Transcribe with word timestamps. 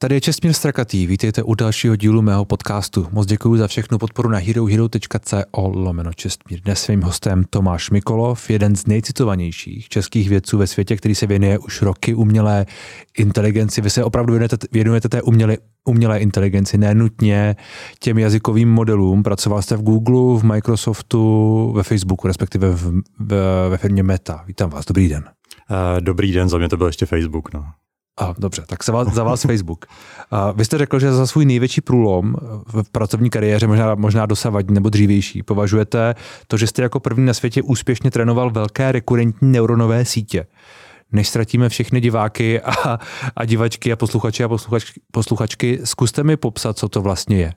Tady 0.00 0.14
je 0.14 0.20
Čestmír 0.20 0.52
Strakatý, 0.52 1.06
vítejte 1.06 1.42
u 1.42 1.54
dalšího 1.54 1.96
dílu 1.96 2.22
mého 2.22 2.44
podcastu. 2.44 3.06
Moc 3.12 3.26
děkuji 3.26 3.56
za 3.56 3.66
všechnu 3.66 3.98
podporu 3.98 4.28
na 4.28 4.38
herohero.co 4.38 5.70
lomeno 5.74 6.12
Čestmír. 6.12 6.60
Dnes 6.60 6.82
svým 6.82 7.02
hostem 7.02 7.44
Tomáš 7.50 7.90
Mikolov, 7.90 8.50
jeden 8.50 8.76
z 8.76 8.86
nejcitovanějších 8.86 9.88
českých 9.88 10.28
vědců 10.28 10.58
ve 10.58 10.66
světě, 10.66 10.96
který 10.96 11.14
se 11.14 11.26
věnuje 11.26 11.58
už 11.58 11.82
roky 11.82 12.14
umělé 12.14 12.66
inteligenci. 13.18 13.80
Vy 13.80 13.90
se 13.90 14.04
opravdu 14.04 14.32
věnujete, 14.32 14.56
věnujete 14.72 15.08
té 15.08 15.22
umělé, 15.22 15.56
umělé 15.84 16.18
inteligenci, 16.18 16.78
nenutně 16.78 17.56
těm 17.98 18.18
jazykovým 18.18 18.70
modelům. 18.70 19.22
Pracoval 19.22 19.62
jste 19.62 19.76
v 19.76 19.82
Google, 19.82 20.40
v 20.40 20.44
Microsoftu, 20.44 21.72
ve 21.76 21.82
Facebooku, 21.82 22.28
respektive 22.28 22.70
v, 22.70 22.92
v, 23.18 23.34
ve 23.68 23.76
firmě 23.76 24.02
Meta. 24.02 24.44
Vítám 24.46 24.70
vás, 24.70 24.84
dobrý 24.86 25.08
den. 25.08 25.24
Uh, 25.70 26.00
dobrý 26.00 26.32
den, 26.32 26.48
za 26.48 26.58
mě 26.58 26.68
to 26.68 26.76
byl 26.76 26.86
ještě 26.86 27.06
Facebook. 27.06 27.54
No. 27.54 27.64
A, 28.18 28.34
dobře, 28.38 28.64
tak 28.66 28.84
za 28.84 28.92
vás, 28.92 29.08
za 29.08 29.24
vás 29.24 29.42
Facebook. 29.42 29.86
A 30.30 30.52
vy 30.52 30.64
jste 30.64 30.78
řekl, 30.78 30.98
že 30.98 31.12
za 31.12 31.26
svůj 31.26 31.44
největší 31.44 31.80
průlom 31.80 32.34
v 32.66 32.82
pracovní 32.92 33.30
kariéře, 33.30 33.66
možná, 33.66 33.94
možná 33.94 34.26
dosavadní 34.26 34.74
nebo 34.74 34.88
dřívější, 34.88 35.42
považujete 35.42 36.14
to, 36.46 36.56
že 36.56 36.66
jste 36.66 36.82
jako 36.82 37.00
první 37.00 37.26
na 37.26 37.34
světě 37.34 37.62
úspěšně 37.62 38.10
trénoval 38.10 38.50
velké 38.50 38.92
rekurentní 38.92 39.52
neuronové 39.52 40.04
sítě. 40.04 40.46
Než 41.12 41.28
ztratíme 41.28 41.68
všechny 41.68 42.00
diváky 42.00 42.60
a, 42.60 42.98
a 43.36 43.44
divačky 43.44 43.92
a 43.92 43.96
posluchači 43.96 44.44
a 44.44 44.48
posluchačky, 44.48 45.00
posluchačky, 45.12 45.80
zkuste 45.84 46.22
mi 46.22 46.36
popsat, 46.36 46.78
co 46.78 46.88
to 46.88 47.02
vlastně 47.02 47.36
je. 47.36 47.52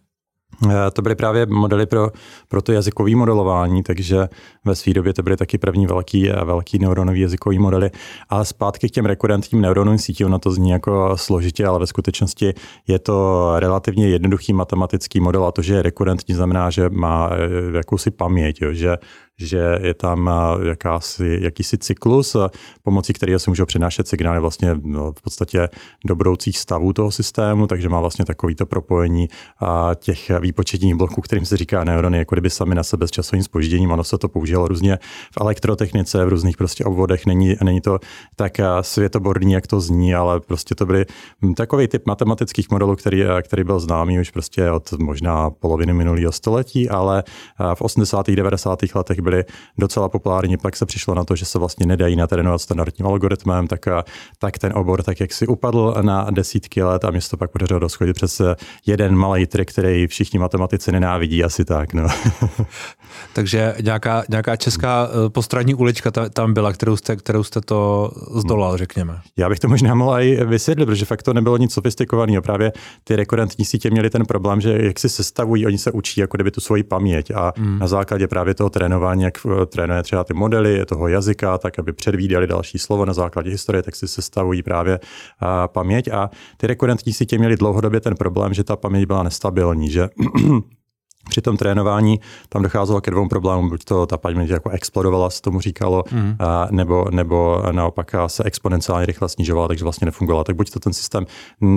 Eh, 0.70 0.92
to 0.94 1.02
byly 1.02 1.16
právě 1.16 1.46
modely 1.46 1.86
pro, 1.86 2.10
pro 2.48 2.62
to 2.62 2.72
jazykové 2.72 3.16
modelování, 3.16 3.84
takže 3.84 4.30
ve 4.66 4.76
své 4.76 4.94
době 4.94 5.14
to 5.14 5.24
byly 5.24 5.38
taky 5.38 5.58
první 5.58 5.88
velký, 5.88 6.30
eh, 6.30 6.46
velký 6.46 6.80
neuronový 6.80 7.22
jazykový 7.22 7.60
modely. 7.60 7.92
A 8.30 8.46
zpátky 8.46 8.90
k 8.90 8.92
těm 8.92 9.06
rekurentním 9.06 9.62
neuronovým 9.62 10.00
sítím, 10.00 10.28
ono 10.28 10.40
to 10.40 10.52
zní 10.52 10.70
jako 10.70 11.14
složitě, 11.16 11.66
ale 11.66 11.80
ve 11.80 11.88
skutečnosti 11.88 12.54
je 12.88 13.00
to 13.00 13.54
relativně 13.60 14.10
jednoduchý 14.10 14.54
matematický 14.54 15.20
model 15.20 15.46
a 15.46 15.52
to, 15.52 15.62
že 15.62 15.74
je 15.74 15.82
rekurentní, 15.82 16.36
znamená, 16.36 16.70
že 16.70 16.90
má 16.90 17.30
eh, 17.34 17.78
jakousi 17.78 18.12
paměť, 18.12 18.62
jo, 18.62 18.74
že 18.74 18.98
že 19.42 19.80
je 19.82 19.94
tam 19.94 20.30
jakási, 20.64 21.40
jakýsi 21.42 21.78
cyklus, 21.78 22.36
pomocí 22.84 23.14
kterého 23.14 23.40
se 23.40 23.52
můžou 23.52 23.66
přenášet 23.66 24.08
signály 24.08 24.40
vlastně 24.40 24.76
no, 24.84 25.12
v 25.12 25.22
podstatě 25.22 25.70
do 26.06 26.16
budoucích 26.16 26.58
stavů 26.58 26.94
toho 26.94 27.12
systému, 27.12 27.68
takže 27.68 27.90
má 27.90 28.00
vlastně 28.00 28.26
takovýto 28.26 28.66
propojení 28.66 29.28
těch 29.96 30.32
výpočetních 30.40 30.96
bloků, 30.96 31.22
kterým 31.22 31.46
se 31.46 31.58
říká 31.58 31.84
neurony, 31.84 32.18
jako 32.18 32.36
kdyby 32.36 32.50
sami 32.50 32.76
na 32.76 32.84
sebe 32.84 33.08
s 33.08 33.12
časovým 33.12 33.44
spožděním. 33.44 33.92
Ono 33.92 34.04
se 34.04 34.18
to 34.18 34.30
používalo 34.30 34.68
různě 34.68 35.00
v 35.32 35.42
elektrotechnice, 35.42 36.26
v 36.26 36.30
různých 36.30 36.58
prostě 36.58 36.86
obvodech. 36.86 37.26
Není, 37.26 37.56
není 37.64 37.82
to 37.82 38.00
tak 38.36 38.52
světoborný, 38.82 39.54
jak 39.54 39.68
to 39.68 39.82
zní, 39.82 40.16
ale 40.16 40.40
prostě 40.40 40.76
to 40.76 40.86
byly 40.86 41.06
takový 41.56 41.88
typ 41.88 42.06
matematických 42.06 42.70
modelů, 42.70 42.96
který, 42.96 43.24
který 43.42 43.64
byl 43.64 43.80
známý 43.80 44.20
už 44.20 44.32
prostě 44.32 44.72
od 44.72 44.92
možná 44.94 45.50
poloviny 45.50 45.94
minulého 45.94 46.32
století, 46.32 46.90
ale 46.90 47.24
v 47.76 47.82
80. 47.82 48.28
90. 48.28 48.80
letech 48.96 49.20
byl 49.20 49.31
byly 49.32 49.46
docela 49.78 50.10
populární, 50.10 50.58
pak 50.58 50.76
se 50.76 50.86
přišlo 50.86 51.16
na 51.16 51.24
to, 51.24 51.36
že 51.36 51.46
se 51.46 51.60
vlastně 51.60 51.86
nedají 51.86 52.16
natrénovat 52.16 52.62
standardním 52.62 53.08
algoritmem, 53.08 53.68
tak, 53.68 53.86
tak 54.40 54.58
ten 54.58 54.72
obor 54.76 55.04
tak 55.04 55.20
jak 55.20 55.34
si 55.34 55.48
upadl 55.48 55.96
na 56.02 56.28
desítky 56.32 56.84
let 56.84 57.06
a 57.06 57.12
mě 57.12 57.22
se 57.22 57.30
to 57.30 57.38
pak 57.38 57.52
podařilo 57.52 57.80
doschodit 57.80 58.16
přes 58.16 58.42
jeden 58.86 59.16
malý 59.16 59.46
trik, 59.46 59.72
který 59.72 60.08
všichni 60.08 60.40
matematici 60.40 60.92
nenávidí, 60.92 61.44
asi 61.44 61.66
tak. 61.66 61.94
No. 61.94 62.08
Takže 63.34 63.76
nějaká, 63.82 64.24
nějaká 64.30 64.56
česká 64.56 65.10
eh, 65.10 65.30
postranní 65.30 65.76
ulička 65.76 66.12
tam 66.12 66.54
byla, 66.54 66.74
kterou 66.74 66.98
jste, 66.98 67.16
kterou 67.16 67.44
jste 67.44 67.62
to 67.62 68.12
zdolal, 68.36 68.78
řekněme. 68.78 69.20
Já 69.38 69.50
bych 69.50 69.60
to 69.60 69.68
možná 69.68 69.96
mohl 69.96 70.20
i 70.20 70.46
vysvětlit, 70.46 70.86
protože 70.86 71.06
fakt 71.06 71.24
to 71.24 71.34
nebylo 71.34 71.58
nic 71.58 71.74
sofistikovaného. 71.74 72.42
Právě 72.42 72.72
ty 73.04 73.16
rekurentní 73.16 73.66
sítě 73.66 73.90
měly 73.90 74.10
ten 74.10 74.26
problém, 74.26 74.62
že 74.62 74.78
jak 74.82 75.00
si 75.00 75.10
sestavují, 75.10 75.66
oni 75.66 75.78
se 75.78 75.92
učí 75.92 76.22
jako 76.22 76.38
kdyby 76.38 76.52
tu 76.52 76.62
svoji 76.62 76.84
paměť 76.84 77.32
a 77.32 77.54
mm. 77.58 77.80
na 77.80 77.88
základě 77.88 78.28
právě 78.28 78.54
toho 78.54 78.70
trénování 78.70 79.21
jak 79.22 79.38
eh, 79.46 79.66
trénuje 79.66 80.04
třeba 80.04 80.24
ty 80.24 80.34
modely 80.34 80.86
toho 80.86 81.08
jazyka, 81.08 81.58
tak 81.58 81.80
aby 81.80 81.94
předvídali 81.94 82.48
další 82.48 82.78
slovo 82.78 83.06
na 83.06 83.14
základě 83.14 83.50
historie, 83.50 83.84
tak 83.84 83.96
si 83.96 84.08
sestavují 84.08 84.64
právě 84.64 85.00
paměť. 85.68 86.08
A 86.08 86.30
ty 86.58 86.68
rekurentní 86.68 87.14
sítě 87.14 87.38
měly 87.38 87.56
dlouhodobě 87.56 88.00
ten 88.00 88.16
problém, 88.16 88.54
že 88.54 88.64
ta 88.64 88.76
paměť 88.76 89.06
byla 89.06 89.24
nestabilní, 89.24 89.90
že 89.90 90.10
při 91.30 91.42
tom 91.42 91.58
trénování 91.58 92.20
tam 92.50 92.64
docházelo 92.64 93.02
ke 93.02 93.12
dvou 93.12 93.28
problémům, 93.28 93.70
buď 93.70 93.84
to 93.84 94.06
ta 94.06 94.18
paměť 94.18 94.50
jako 94.50 94.70
explodovala, 94.70 95.30
se 95.30 95.42
tomu 95.42 95.62
říkalo, 95.62 96.04
mm. 96.12 96.36
a, 96.40 96.68
nebo, 96.72 97.06
nebo 97.12 97.64
naopak 97.72 98.16
se 98.28 98.44
exponenciálně 98.44 99.06
rychle 99.06 99.30
snižovala, 99.30 99.68
takže 99.68 99.84
vlastně 99.84 100.06
nefungovala. 100.06 100.44
Tak 100.44 100.56
buď 100.56 100.72
to 100.72 100.80
ten 100.80 100.94
systém 100.94 101.26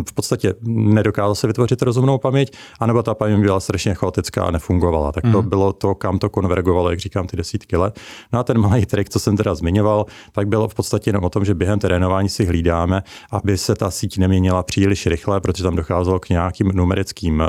v 0.09 0.13
podstatě 0.15 0.55
nedokázal 0.69 1.35
se 1.35 1.47
vytvořit 1.47 1.83
rozumnou 1.83 2.19
paměť, 2.19 2.57
anebo 2.81 3.03
ta 3.03 3.15
paměť 3.15 3.41
byla 3.41 3.61
strašně 3.61 3.95
chaotická 3.95 4.45
a 4.45 4.51
nefungovala. 4.51 5.13
Tak 5.13 5.25
to 5.33 5.43
mm. 5.43 5.49
bylo 5.49 5.73
to, 5.73 5.95
kam 5.95 6.19
to 6.19 6.31
konvergovalo, 6.31 6.91
jak 6.91 6.99
říkám, 6.99 7.27
ty 7.27 7.37
desítky 7.37 7.77
let. 7.77 8.01
No 8.33 8.39
a 8.39 8.45
ten 8.45 8.59
malý 8.59 8.87
trik, 8.87 9.09
co 9.09 9.21
jsem 9.21 9.37
teda 9.37 9.55
zmiňoval, 9.55 10.07
tak 10.33 10.49
bylo 10.49 10.69
v 10.69 10.75
podstatě 10.75 11.09
jenom 11.09 11.25
o 11.25 11.31
tom, 11.31 11.45
že 11.45 11.55
během 11.55 11.79
trénování 11.79 12.29
si 12.29 12.45
hlídáme, 12.45 13.03
aby 13.31 13.59
se 13.59 13.75
ta 13.75 13.91
síť 13.91 14.19
neměnila 14.19 14.63
příliš 14.63 15.07
rychle, 15.07 15.41
protože 15.41 15.63
tam 15.63 15.77
docházelo 15.77 16.19
k 16.19 16.29
nějakým 16.29 16.69
numerickým 16.69 17.43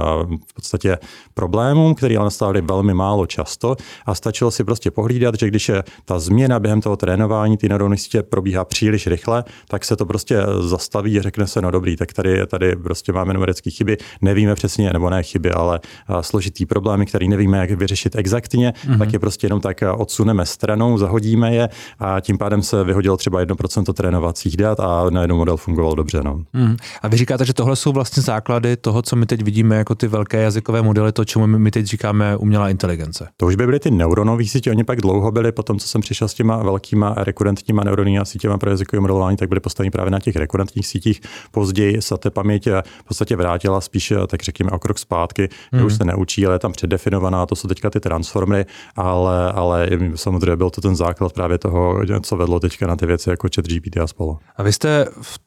v 0.47 0.53
podstatě 0.53 0.97
problémům 1.33 1.84
problémům, 1.85 1.95
které 1.95 2.17
ale 2.17 2.25
nastávaly 2.25 2.61
velmi 2.61 2.93
málo 2.93 3.25
často 3.25 3.75
a 4.05 4.15
stačilo 4.15 4.51
si 4.51 4.63
prostě 4.63 4.91
pohlídat, 4.91 5.35
že 5.39 5.47
když 5.47 5.69
je 5.69 5.83
ta 6.05 6.19
změna 6.19 6.59
během 6.59 6.81
toho 6.81 6.95
trénování 6.95 7.57
ty 7.57 7.69
neuronové 7.69 7.97
sítě 7.97 8.23
probíhá 8.23 8.65
příliš 8.65 9.07
rychle, 9.07 9.43
tak 9.67 9.85
se 9.85 9.95
to 9.95 10.05
prostě 10.05 10.43
zastaví 10.59 11.19
a 11.19 11.21
řekne 11.21 11.47
se, 11.47 11.61
no 11.61 11.71
dobrý, 11.71 11.95
tak 11.95 12.13
tady, 12.13 12.47
tady 12.47 12.75
prostě 12.75 13.13
máme 13.13 13.33
numerické 13.33 13.69
chyby, 13.69 13.97
nevíme 14.21 14.55
přesně, 14.55 14.93
nebo 14.93 15.09
ne 15.09 15.23
chyby, 15.23 15.51
ale 15.51 15.79
složitý 16.21 16.65
problémy, 16.65 17.05
které 17.05 17.27
nevíme, 17.27 17.57
jak 17.57 17.71
vyřešit 17.71 18.15
exaktně, 18.15 18.73
mm-hmm. 18.73 18.99
tak 18.99 19.13
je 19.13 19.19
prostě 19.19 19.45
jenom 19.45 19.61
tak 19.61 19.83
odsuneme 19.97 20.45
stranou, 20.45 20.97
zahodíme 20.97 21.55
je 21.55 21.69
a 21.99 22.19
tím 22.19 22.37
pádem 22.37 22.61
se 22.61 22.83
vyhodilo 22.83 23.17
třeba 23.17 23.43
1% 23.43 23.93
trénovacích 23.93 24.57
dat 24.57 24.79
a 24.79 25.09
najednou 25.09 25.37
model 25.37 25.57
fungoval 25.57 25.95
dobře. 25.95 26.21
No. 26.23 26.41
Mm. 26.53 26.75
A 27.01 27.07
vy 27.07 27.17
říkáte, 27.17 27.45
že 27.45 27.53
tohle 27.53 27.75
jsou 27.75 27.91
vlastně 27.91 28.23
základy 28.23 28.77
toho, 28.77 29.01
co 29.01 29.15
my 29.15 29.25
teď 29.25 29.43
vidíme 29.43 29.75
jako 29.75 29.95
ty 29.95 30.07
velké 30.07 30.41
jazykové 30.41 30.81
modely, 30.81 31.11
to, 31.11 31.25
čemu 31.25 31.47
my 31.47 31.71
teď 31.75 31.85
říkáme 31.85 32.37
umělá 32.37 32.69
inteligence. 32.69 33.27
To 33.37 33.45
už 33.45 33.55
by 33.55 33.65
byly 33.65 33.79
ty 33.79 33.91
neuronové 33.91 34.45
sítě, 34.45 34.71
oni 34.71 34.83
pak 34.83 35.01
dlouho 35.01 35.31
byli, 35.31 35.51
potom 35.51 35.79
co 35.79 35.87
jsem 35.87 36.01
přišel 36.01 36.27
s 36.27 36.33
těma 36.33 36.63
velkýma 36.63 37.13
rekurentníma 37.17 37.83
neuronníma 37.83 38.25
sítěma 38.25 38.57
pro 38.57 38.69
jazykové 38.69 38.99
modelování, 38.99 39.37
tak 39.37 39.49
byly 39.49 39.59
postaveny 39.59 39.91
právě 39.91 40.11
na 40.11 40.19
těch 40.19 40.35
rekurentních 40.35 40.87
sítích. 40.87 41.21
Později 41.51 42.01
se 42.01 42.17
ta 42.17 42.29
paměť 42.29 42.67
v 42.67 43.03
podstatě 43.07 43.35
vrátila 43.35 43.81
spíš, 43.81 44.13
tak 44.27 44.43
řekněme, 44.43 44.71
o 44.71 44.79
krok 44.79 44.99
zpátky, 44.99 45.49
mm. 45.71 45.85
už 45.85 45.93
se 45.93 46.05
neučí, 46.05 46.45
ale 46.45 46.55
je 46.55 46.59
tam 46.59 46.71
předdefinovaná, 46.71 47.45
to 47.45 47.55
jsou 47.55 47.67
teďka 47.67 47.89
ty 47.89 47.99
transformy, 47.99 48.65
ale, 48.95 49.51
ale 49.51 49.89
samozřejmě 50.15 50.55
byl 50.55 50.69
to 50.69 50.81
ten 50.81 50.95
základ 50.95 51.33
právě 51.33 51.57
toho, 51.57 52.01
co 52.21 52.37
vedlo 52.37 52.59
teďka 52.59 52.87
na 52.87 52.95
ty 52.95 53.05
věci 53.05 53.29
jako 53.29 53.47
chat 53.55 53.65
GPT 53.65 53.97
a 53.97 54.07
spolu. 54.07 54.39
A 54.55 54.63
vy 54.63 54.73
jste 54.73 55.05
v 55.21 55.39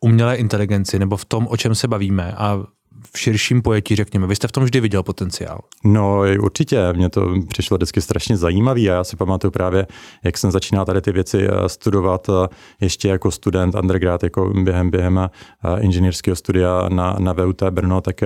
umělé 0.00 0.36
inteligenci 0.36 0.98
nebo 0.98 1.16
v 1.16 1.24
tom, 1.24 1.46
o 1.50 1.56
čem 1.56 1.74
se 1.74 1.88
bavíme 1.88 2.34
a 2.36 2.64
v 3.14 3.18
širším 3.18 3.62
pojetí, 3.62 3.96
řekněme. 3.96 4.26
Vy 4.26 4.36
jste 4.36 4.48
v 4.48 4.52
tom 4.52 4.64
vždy 4.64 4.80
viděl 4.80 5.02
potenciál. 5.02 5.60
No 5.84 6.20
určitě, 6.40 6.92
mně 6.92 7.08
to 7.08 7.34
přišlo 7.48 7.76
vždycky 7.76 8.00
strašně 8.00 8.36
zajímavé 8.36 8.80
a 8.80 8.94
já 8.94 9.04
si 9.04 9.16
pamatuju 9.16 9.50
právě, 9.50 9.86
jak 10.24 10.38
jsem 10.38 10.50
začínal 10.50 10.84
tady 10.84 11.00
ty 11.00 11.12
věci 11.12 11.48
eh, 11.48 11.68
studovat 11.68 12.28
eh, 12.28 12.48
ještě 12.80 13.08
jako 13.08 13.30
student 13.30 13.74
undergrad, 13.74 14.22
jako 14.22 14.52
během, 14.62 14.90
během 14.90 15.18
eh, 15.18 15.28
inženýrského 15.80 16.36
studia 16.36 16.88
na, 16.88 17.16
na 17.18 17.32
VUT 17.32 17.62
Brno, 17.70 18.00
tak 18.00 18.20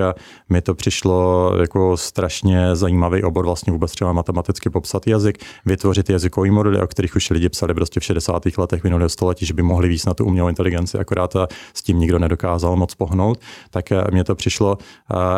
mi 0.49 0.61
to 0.61 0.75
přišlo 0.75 1.51
jako 1.59 1.97
strašně 1.97 2.75
zajímavý 2.75 3.23
obor 3.23 3.45
vlastně 3.45 3.73
vůbec 3.73 3.91
třeba 3.91 4.13
matematicky 4.13 4.69
popsat 4.69 5.07
jazyk, 5.07 5.37
vytvořit 5.65 6.09
jazykový 6.09 6.51
modely, 6.51 6.81
o 6.81 6.87
kterých 6.87 7.15
už 7.15 7.29
lidi 7.29 7.49
psali 7.49 7.73
prostě 7.73 7.99
v 7.99 8.03
60. 8.03 8.43
letech 8.57 8.83
minulého 8.83 9.09
století, 9.09 9.45
že 9.45 9.53
by 9.53 9.63
mohli 9.63 9.87
víc 9.87 10.05
na 10.05 10.13
tu 10.13 10.25
umělou 10.25 10.49
inteligenci, 10.49 10.97
akorát 10.97 11.35
s 11.73 11.81
tím 11.81 11.99
nikdo 11.99 12.19
nedokázal 12.19 12.75
moc 12.75 12.95
pohnout, 12.95 13.39
tak 13.69 13.85
mě 14.11 14.23
to 14.23 14.35
přišlo 14.35 14.70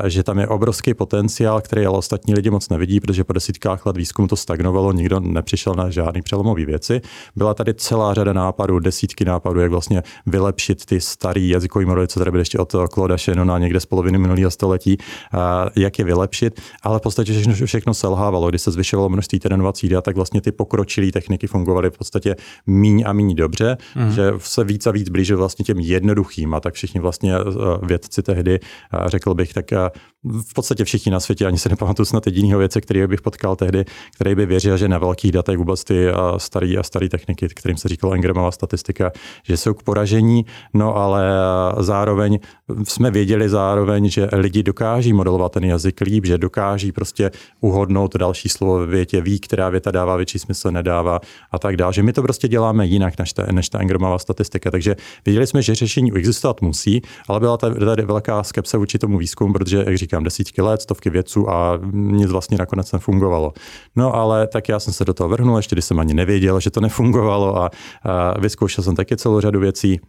že 0.07 0.24
tam 0.24 0.40
je 0.40 0.48
obrovský 0.48 0.94
potenciál, 0.94 1.62
který 1.62 1.86
ale 1.86 1.98
ostatní 1.98 2.34
lidi 2.34 2.50
moc 2.50 2.69
nevidí, 2.69 3.00
protože 3.00 3.24
po 3.24 3.34
desítkách 3.34 3.86
let 3.86 3.98
výzkumu 3.98 4.28
to 4.28 4.36
stagnovalo, 4.36 4.92
nikdo 4.92 5.19
nepřišel 5.19 5.74
na 5.74 5.90
žádný 5.90 6.22
přelomové 6.22 6.66
věci. 6.66 7.02
Byla 7.36 7.54
tady 7.54 7.74
celá 7.74 8.13
řada 8.13 8.34
nápadů, 8.34 8.80
desítky 8.80 9.25
nápadů, 9.25 9.60
jak 9.60 9.72
vlastně 9.72 10.04
vylepšit 10.25 10.86
ty 10.86 11.02
starý 11.02 11.50
jazykový 11.50 11.86
modely, 11.86 12.07
co 12.07 12.19
tady 12.19 12.31
byly 12.31 12.42
ještě 12.42 12.60
od 12.60 12.75
Claude 12.94 13.18
Shannona 13.18 13.60
někde 13.60 13.80
z 13.80 13.86
poloviny 13.86 14.18
minulého 14.18 14.52
století, 14.52 14.98
jak 15.75 16.00
je 16.00 16.06
vylepšit, 16.06 16.62
ale 16.84 17.00
v 17.00 17.02
podstatě 17.02 17.34
všechno, 17.34 17.66
všechno 17.66 17.94
selhávalo. 17.94 18.50
Když 18.50 18.62
se 18.62 18.72
zvyšovalo 18.72 19.10
množství 19.10 19.40
trénovacích 19.40 19.90
dat, 19.90 20.04
tak 20.04 20.16
vlastně 20.16 20.42
ty 20.42 20.52
pokročilé 20.52 21.12
techniky 21.12 21.48
fungovaly 21.48 21.90
v 21.90 21.98
podstatě 21.98 22.36
míň 22.68 23.04
a 23.07 23.13
míň 23.13 23.36
dobře, 23.36 23.78
mm. 23.96 24.12
že 24.12 24.34
se 24.38 24.63
víc 24.63 24.88
a 24.88 24.92
víc 24.92 25.10
blížil 25.10 25.38
vlastně 25.38 25.66
těm 25.66 25.80
jednoduchým 25.80 26.54
a 26.54 26.60
tak 26.60 26.74
všichni 26.74 27.02
vlastně 27.02 27.34
vědci 27.81 28.24
tehdy 28.24 28.60
řekl 29.13 29.33
bych, 29.33 29.54
tak 29.54 29.71
v 30.24 30.54
podstatě 30.54 30.84
všichni 30.84 31.12
na 31.12 31.20
světě, 31.20 31.46
ani 31.46 31.58
se 31.58 31.70
nepamatuju 31.70 32.06
snad 32.06 32.25
jedinýho 32.25 32.60
věce, 32.60 32.81
který 32.81 33.08
bych 33.08 33.22
potkal 33.22 33.56
tehdy, 33.56 33.86
který 34.16 34.36
by 34.36 34.46
věřil, 34.46 34.78
že 34.78 34.88
na 34.88 34.98
velkých 34.98 35.31
datech 35.31 35.58
vůbec 35.58 35.84
ty 35.84 36.08
staré 36.38 36.75
a 36.80 36.84
staré 36.84 37.10
techniky, 37.10 37.48
kterým 37.48 37.78
se 37.78 37.88
říkalo 37.88 38.14
engramová 38.14 38.52
statistika, 38.52 39.12
že 39.44 39.58
jsou 39.58 39.74
k 39.74 39.84
poražení, 39.84 40.46
no 40.74 40.96
ale 40.96 41.24
zároveň 41.80 42.40
jsme 42.84 43.12
věděli 43.12 43.50
zároveň, 43.50 44.10
že 44.10 44.30
lidi 44.34 44.64
dokáží 44.64 45.14
modelovat 45.14 45.52
ten 45.52 45.64
jazyk 45.64 46.02
líp, 46.02 46.26
že 46.26 46.38
dokáží 46.38 46.92
prostě 46.92 47.31
uhodnout 47.62 48.16
další 48.16 48.50
slovo 48.50 48.80
ve 48.80 48.86
větě, 48.86 49.22
ví, 49.22 49.40
která 49.40 49.69
věta 49.69 49.92
dává 49.92 50.16
větší 50.16 50.40
smysl, 50.40 50.72
nedává 50.72 51.19
a 51.52 51.60
tak 51.60 51.78
dále. 51.78 51.94
Že 51.94 52.04
my 52.04 52.14
to 52.14 52.22
prostě 52.22 52.48
děláme 52.48 52.86
jinak 52.86 53.19
než 53.19 53.34
ta, 53.34 53.46
než 53.52 53.69
ta 53.69 53.80
engramová 53.80 54.19
statistika. 54.19 54.72
Takže 54.72 54.96
věděli 55.26 55.48
jsme, 55.48 55.62
že 55.62 55.76
řešení 55.76 56.14
existovat 56.14 56.62
musí, 56.62 57.02
ale 57.28 57.40
byla 57.40 57.58
tady 57.58 58.06
velká 58.06 58.44
skepse 58.44 58.78
vůči 58.78 59.00
tomu 59.00 59.18
výzkumu, 59.18 59.54
protože, 59.54 59.84
jak 59.86 59.98
říkám, 59.98 60.12
desítky 60.21 60.62
let, 60.62 60.81
stovky 60.81 61.10
vědců 61.10 61.50
a 61.50 61.80
nic 61.94 62.31
vlastně 62.31 62.57
nakonec 62.57 62.92
nefungovalo. 62.92 63.54
No 63.95 64.15
ale 64.15 64.48
tak 64.48 64.69
já 64.69 64.80
jsem 64.80 64.94
se 64.94 65.06
do 65.06 65.13
toho 65.13 65.30
vrhnul, 65.30 65.57
ještě 65.57 65.75
když 65.75 65.86
jsem 65.86 66.00
ani 66.00 66.13
nevěděl, 66.13 66.60
že 66.60 66.71
to 66.71 66.81
nefungovalo 66.81 67.57
a, 67.57 67.69
a 68.04 68.39
vyzkoušel 68.39 68.83
jsem 68.83 68.95
taky 68.95 69.18
celou 69.18 69.39
řadu 69.39 69.60
věcí. 69.60 70.00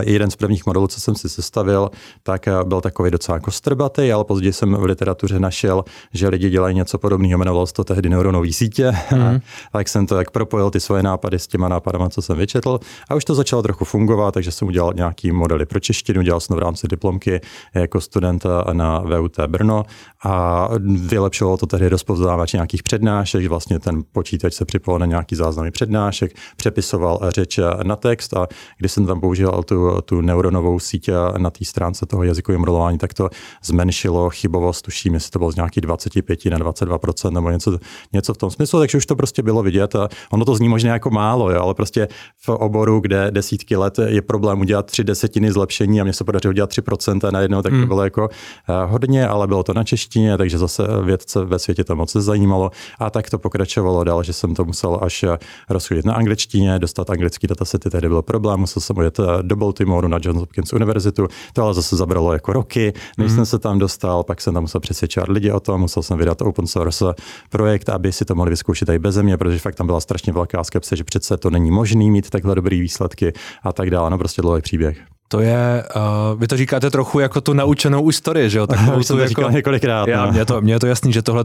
Jeden 0.00 0.30
z 0.30 0.36
prvních 0.36 0.66
modelů, 0.66 0.86
co 0.86 1.00
jsem 1.00 1.14
si 1.14 1.28
sestavil, 1.28 1.90
tak 2.22 2.48
eh, 2.48 2.52
byl 2.64 2.80
takový 2.80 3.10
docela 3.10 3.36
jako 3.36 3.50
strbatý, 3.50 4.12
ale 4.12 4.24
později 4.24 4.52
jsem 4.52 4.74
v 4.74 4.84
literatuře 4.84 5.40
našel, 5.40 5.84
že 6.12 6.28
lidi 6.28 6.50
dělají 6.50 6.74
něco 6.74 6.98
podobného, 6.98 7.38
jmenovalo 7.38 7.66
se 7.66 7.72
to 7.72 7.84
tehdy 7.84 8.08
neuronové 8.08 8.52
sítě. 8.52 8.92
Mm. 9.12 9.40
A 9.72 9.78
tak 9.78 9.88
jsem 9.88 10.06
to 10.06 10.16
jak 10.16 10.30
propojil 10.30 10.70
ty 10.70 10.80
svoje 10.80 11.02
nápady 11.02 11.38
s 11.38 11.46
těma 11.46 11.68
nápadama, 11.68 12.08
co 12.08 12.22
jsem 12.22 12.36
vyčetl. 12.36 12.80
A 13.08 13.14
už 13.14 13.24
to 13.24 13.34
začalo 13.34 13.62
trochu 13.62 13.84
fungovat, 13.84 14.34
takže 14.34 14.52
jsem 14.52 14.68
udělal 14.68 14.92
nějaký 14.96 15.32
modely 15.32 15.66
pro 15.66 15.80
češtinu, 15.80 16.22
dělal 16.22 16.40
jsem 16.40 16.56
v 16.56 16.58
rámci 16.58 16.88
diplomky 16.88 17.40
jako 17.74 18.00
studenta 18.00 18.64
na 18.72 18.98
VUT 18.98 19.40
Brno 19.46 19.84
a 20.24 20.68
vylepšovalo 20.84 21.56
to 21.56 21.66
tehdy 21.66 21.88
rozpoznávač 21.88 22.52
nějakých 22.52 22.82
přednášek, 22.82 23.46
vlastně 23.46 23.78
ten 23.78 24.02
počítač 24.12 24.54
se 24.54 24.64
připojil 24.64 24.98
na 24.98 25.06
nějaký 25.06 25.36
záznamy 25.36 25.70
přednášek, 25.70 26.32
přepisoval 26.56 27.20
řeč 27.28 27.58
na 27.82 27.96
text 27.96 28.36
a 28.36 28.46
když 28.78 28.92
jsem 28.92 29.06
tam 29.06 29.20
použil 29.20 29.61
tu, 29.62 30.00
tu 30.04 30.20
neuronovou 30.20 30.78
síť 30.78 31.10
na 31.38 31.50
té 31.50 31.64
stránce 31.64 32.06
toho 32.06 32.22
jazykového 32.22 32.58
modelování, 32.58 32.98
tak 32.98 33.14
to 33.14 33.30
zmenšilo 33.64 34.30
chybovost, 34.30 34.82
tuším, 34.82 35.14
jestli 35.14 35.30
to 35.30 35.38
bylo 35.38 35.52
z 35.52 35.56
nějaký 35.56 35.80
25 35.80 36.44
na 36.44 36.58
22% 36.58 37.30
nebo 37.30 37.50
něco, 37.50 37.78
něco 38.12 38.34
v 38.34 38.38
tom 38.38 38.50
smyslu, 38.50 38.78
takže 38.78 38.98
už 38.98 39.06
to 39.06 39.16
prostě 39.16 39.42
bylo 39.42 39.62
vidět. 39.62 39.96
A 39.96 40.08
ono 40.30 40.44
to 40.44 40.54
zní 40.54 40.68
možná 40.68 40.92
jako 40.92 41.10
málo, 41.10 41.50
jo, 41.50 41.60
ale 41.62 41.74
prostě 41.74 42.08
v 42.36 42.48
oboru, 42.48 43.00
kde 43.00 43.30
desítky 43.30 43.76
let 43.76 43.98
je 44.06 44.22
problém 44.22 44.60
udělat 44.60 44.86
tři 44.86 45.04
desetiny 45.04 45.52
zlepšení 45.52 46.00
a 46.00 46.04
mně 46.04 46.12
se 46.12 46.24
podařilo 46.24 46.50
udělat 46.50 46.70
3% 46.70 47.28
a 47.28 47.30
najednou, 47.30 47.62
tak 47.62 47.72
to 47.72 47.76
hmm. 47.78 47.88
bylo 47.88 48.04
jako 48.04 48.28
eh, 48.68 48.86
hodně, 48.86 49.26
ale 49.26 49.46
bylo 49.46 49.62
to 49.62 49.74
na 49.74 49.84
češtině, 49.84 50.38
takže 50.38 50.58
zase 50.58 50.82
vědce 51.02 51.44
ve 51.44 51.58
světě 51.58 51.84
to 51.84 51.96
moc 51.96 52.12
zajímalo 52.12 52.70
a 52.98 53.10
tak 53.10 53.30
to 53.30 53.38
pokračovalo 53.38 54.04
dál, 54.04 54.22
že 54.22 54.32
jsem 54.32 54.54
to 54.54 54.64
musel 54.64 54.98
až 55.02 55.24
rozchodit 55.70 56.04
na 56.04 56.14
angličtině, 56.14 56.78
dostat 56.78 57.10
anglický 57.10 57.46
datasety, 57.46 57.90
tehdy 57.90 58.08
byl 58.08 58.22
problém, 58.22 58.60
musel 58.60 58.80
jsem 58.80 58.96
ujet 58.96 59.20
eh, 59.20 59.42
do 59.52 59.56
Baltimoru 59.56 60.08
na 60.08 60.18
Johns 60.22 60.40
Hopkins 60.40 60.72
univerzitu. 60.72 61.28
To 61.52 61.62
ale 61.62 61.74
zase 61.74 61.96
zabralo 61.96 62.32
jako 62.32 62.52
roky, 62.52 62.92
než 63.18 63.30
mm. 63.30 63.36
jsem 63.36 63.46
se 63.46 63.58
tam 63.58 63.78
dostal, 63.78 64.22
pak 64.22 64.40
jsem 64.40 64.54
tam 64.54 64.62
musel 64.62 64.80
přesvědčovat 64.80 65.28
lidi 65.28 65.50
o 65.50 65.60
tom, 65.60 65.80
musel 65.80 66.02
jsem 66.02 66.18
vydat 66.18 66.42
open 66.42 66.66
source 66.66 67.14
projekt, 67.50 67.88
aby 67.88 68.12
si 68.12 68.24
to 68.24 68.34
mohli 68.34 68.50
vyzkoušet 68.50 68.88
i 68.88 68.98
bez 68.98 69.16
mě, 69.16 69.36
protože 69.36 69.58
fakt 69.58 69.74
tam 69.74 69.86
byla 69.86 70.00
strašně 70.00 70.32
velká 70.32 70.64
skepse, 70.64 70.96
že 70.96 71.04
přece 71.04 71.36
to 71.36 71.50
není 71.50 71.70
možný 71.70 72.10
mít 72.10 72.30
takhle 72.30 72.54
dobrý 72.54 72.80
výsledky 72.80 73.32
a 73.62 73.72
tak 73.72 73.90
dále. 73.90 74.10
No 74.10 74.18
prostě 74.18 74.42
dlouhý 74.42 74.62
příběh. 74.62 74.96
To 75.32 75.40
je, 75.40 75.84
uh, 75.96 76.40
vy 76.40 76.48
to 76.48 76.56
říkáte 76.56 76.90
trochu 76.90 77.20
jako 77.20 77.40
tu 77.40 77.52
naučenou 77.52 78.06
historii, 78.06 78.50
že 78.50 78.58
jo? 78.58 78.66
Tak 78.66 78.96
Už 78.96 79.06
jsem 79.06 79.16
to 79.16 79.22
jako, 79.22 79.28
říkal 79.28 79.50
několikrát. 79.50 80.08
Já, 80.08 80.26
no. 80.26 80.32
mě, 80.32 80.44
to, 80.44 80.60
mě 80.60 80.72
je 80.74 80.80
to 80.80 80.86
jasný, 80.86 81.12
že 81.12 81.22
tohle 81.22 81.44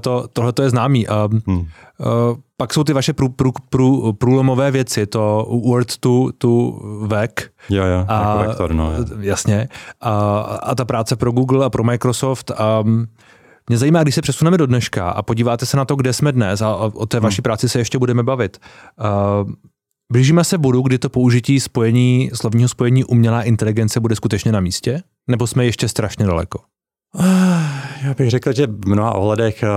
to 0.53 0.61
je 0.61 0.69
známý. 0.69 1.07
Uh, 1.07 1.13
hmm. 1.47 1.57
uh, 1.57 1.65
pak 2.57 2.73
jsou 2.73 2.83
ty 2.83 2.93
vaše 2.93 3.13
prů, 3.13 3.29
prů, 3.29 3.51
prů, 3.69 4.13
průlomové 4.13 4.71
věci, 4.71 5.05
to 5.05 5.47
Word 5.65 5.97
to, 5.97 6.29
to 6.37 6.79
VEC. 7.07 7.31
Jo, 7.69 7.85
jo, 7.85 8.05
a, 8.07 8.35
jako 8.35 8.47
vektor, 8.47 8.73
no. 8.73 8.91
Jo. 8.91 9.05
Jasně. 9.19 9.67
A, 10.01 10.39
a 10.39 10.75
ta 10.75 10.85
práce 10.85 11.15
pro 11.15 11.31
Google 11.31 11.65
a 11.65 11.69
pro 11.69 11.83
Microsoft. 11.83 12.51
Um, 12.83 13.07
mě 13.69 13.77
zajímá, 13.77 14.03
když 14.03 14.15
se 14.15 14.21
přesuneme 14.21 14.57
do 14.57 14.65
dneška 14.65 15.09
a 15.09 15.21
podíváte 15.21 15.65
se 15.65 15.77
na 15.77 15.85
to, 15.85 15.95
kde 15.95 16.13
jsme 16.13 16.31
dnes 16.31 16.61
a 16.61 16.75
o 16.75 17.05
té 17.05 17.17
hmm. 17.17 17.23
vaší 17.23 17.41
práci 17.41 17.69
se 17.69 17.79
ještě 17.79 17.97
budeme 17.97 18.23
bavit. 18.23 18.57
Uh, 19.43 19.51
Blížíme 20.11 20.43
se 20.43 20.57
bodu, 20.57 20.81
kdy 20.81 20.97
to 20.97 21.09
použití 21.09 21.59
spojení, 21.59 22.29
slovního 22.33 22.69
spojení 22.69 23.03
umělá 23.03 23.43
inteligence 23.43 23.99
bude 23.99 24.15
skutečně 24.15 24.51
na 24.51 24.59
místě? 24.59 25.03
Nebo 25.27 25.47
jsme 25.47 25.65
ještě 25.65 25.87
strašně 25.87 26.25
daleko? 26.25 26.59
Já 28.03 28.13
bych 28.17 28.29
řekl, 28.29 28.53
že 28.53 28.67
v 28.67 28.87
mnoha 28.87 29.13
ohledech 29.13 29.63
eh, 29.63 29.67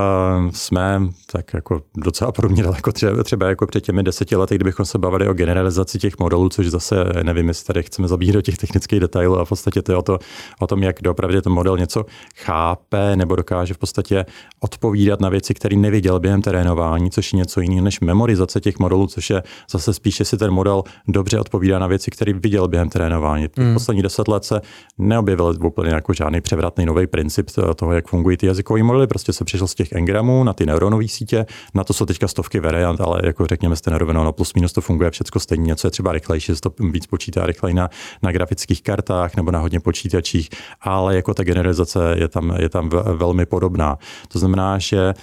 jsme 0.50 1.00
tak 1.32 1.54
jako 1.54 1.82
docela 1.96 2.32
podobně 2.32 2.62
daleko 2.62 2.92
třeba, 2.92 3.22
třeba 3.22 3.48
jako 3.48 3.66
před 3.66 3.80
těmi 3.80 4.02
deseti 4.02 4.36
lety, 4.36 4.54
kdybychom 4.54 4.84
se 4.84 4.98
bavili 4.98 5.28
o 5.28 5.34
generalizaci 5.34 5.98
těch 5.98 6.18
modelů, 6.18 6.48
což 6.48 6.66
zase 6.66 7.04
nevím, 7.22 7.48
jestli 7.48 7.66
tady 7.66 7.82
chceme 7.82 8.08
zabíhat 8.08 8.32
do 8.32 8.42
těch 8.42 8.58
technických 8.58 9.00
detailů 9.00 9.38
a 9.38 9.44
v 9.44 9.48
podstatě 9.48 9.82
to 9.82 9.92
je 9.92 9.96
o, 9.96 10.02
to, 10.02 10.18
o 10.60 10.66
tom, 10.66 10.82
jak 10.82 11.02
doopravdy 11.02 11.42
ten 11.42 11.52
model 11.52 11.78
něco 11.78 12.06
chápe 12.36 13.16
nebo 13.16 13.36
dokáže 13.36 13.74
v 13.74 13.78
podstatě 13.78 14.26
odpovídat 14.60 15.20
na 15.20 15.28
věci, 15.28 15.54
které 15.54 15.76
neviděl 15.76 16.20
během 16.20 16.42
terénování, 16.42 17.10
což 17.10 17.32
je 17.32 17.36
něco 17.36 17.60
jiného 17.60 17.84
než 17.84 18.00
memorizace 18.00 18.60
těch 18.60 18.78
modelů, 18.78 19.06
což 19.06 19.30
je 19.30 19.42
zase 19.70 19.94
spíše 19.94 20.24
si 20.24 20.36
ten 20.36 20.50
model 20.50 20.82
dobře 21.08 21.40
odpovídá 21.40 21.78
na 21.78 21.86
věci, 21.86 22.10
které 22.10 22.32
viděl 22.32 22.68
během 22.68 22.88
terénování. 22.88 23.48
Hmm. 23.56 23.74
Poslední 23.74 24.02
deset 24.02 24.28
let 24.28 24.44
se 24.44 24.60
neobjevil 24.98 25.54
úplně 25.64 25.90
jako 25.90 26.12
žádný 26.12 26.40
převratný 26.40 26.86
nový 26.86 27.06
princip 27.20 27.50
toho, 27.76 27.92
jak 27.92 28.08
fungují 28.08 28.36
ty 28.36 28.46
jazykové 28.46 28.82
modely, 28.82 29.06
prostě 29.06 29.32
se 29.32 29.44
přišel 29.44 29.66
z 29.66 29.74
těch 29.74 29.92
engramů 29.92 30.44
na 30.44 30.52
ty 30.52 30.66
neuronové 30.66 31.08
sítě, 31.08 31.46
na 31.74 31.84
to 31.84 31.92
jsou 31.92 32.06
teďka 32.06 32.28
stovky 32.28 32.60
variant, 32.60 33.00
ale 33.00 33.20
jako 33.24 33.46
řekněme 33.46 33.76
jste 33.76 33.90
naroveno, 33.90 34.24
no 34.24 34.32
plus 34.32 34.54
minus 34.54 34.72
to 34.72 34.80
funguje 34.80 35.10
všechno 35.10 35.40
stejně, 35.40 35.64
něco 35.64 35.86
je 35.86 35.90
třeba 35.90 36.12
rychlejší, 36.12 36.52
to 36.60 36.72
víc 36.92 37.06
počítá 37.06 37.46
rychleji 37.46 37.74
na, 37.74 37.90
na 38.22 38.32
grafických 38.32 38.82
kartách 38.82 39.36
nebo 39.36 39.50
na 39.50 39.58
hodně 39.58 39.80
počítačích, 39.80 40.48
ale 40.80 41.16
jako 41.16 41.34
ta 41.34 41.42
generalizace 41.44 42.14
je 42.18 42.28
tam, 42.28 42.54
je 42.58 42.68
tam 42.68 42.88
velmi 43.16 43.46
podobná. 43.46 43.98
To 44.28 44.38
znamená, 44.38 44.78
že 44.78 45.14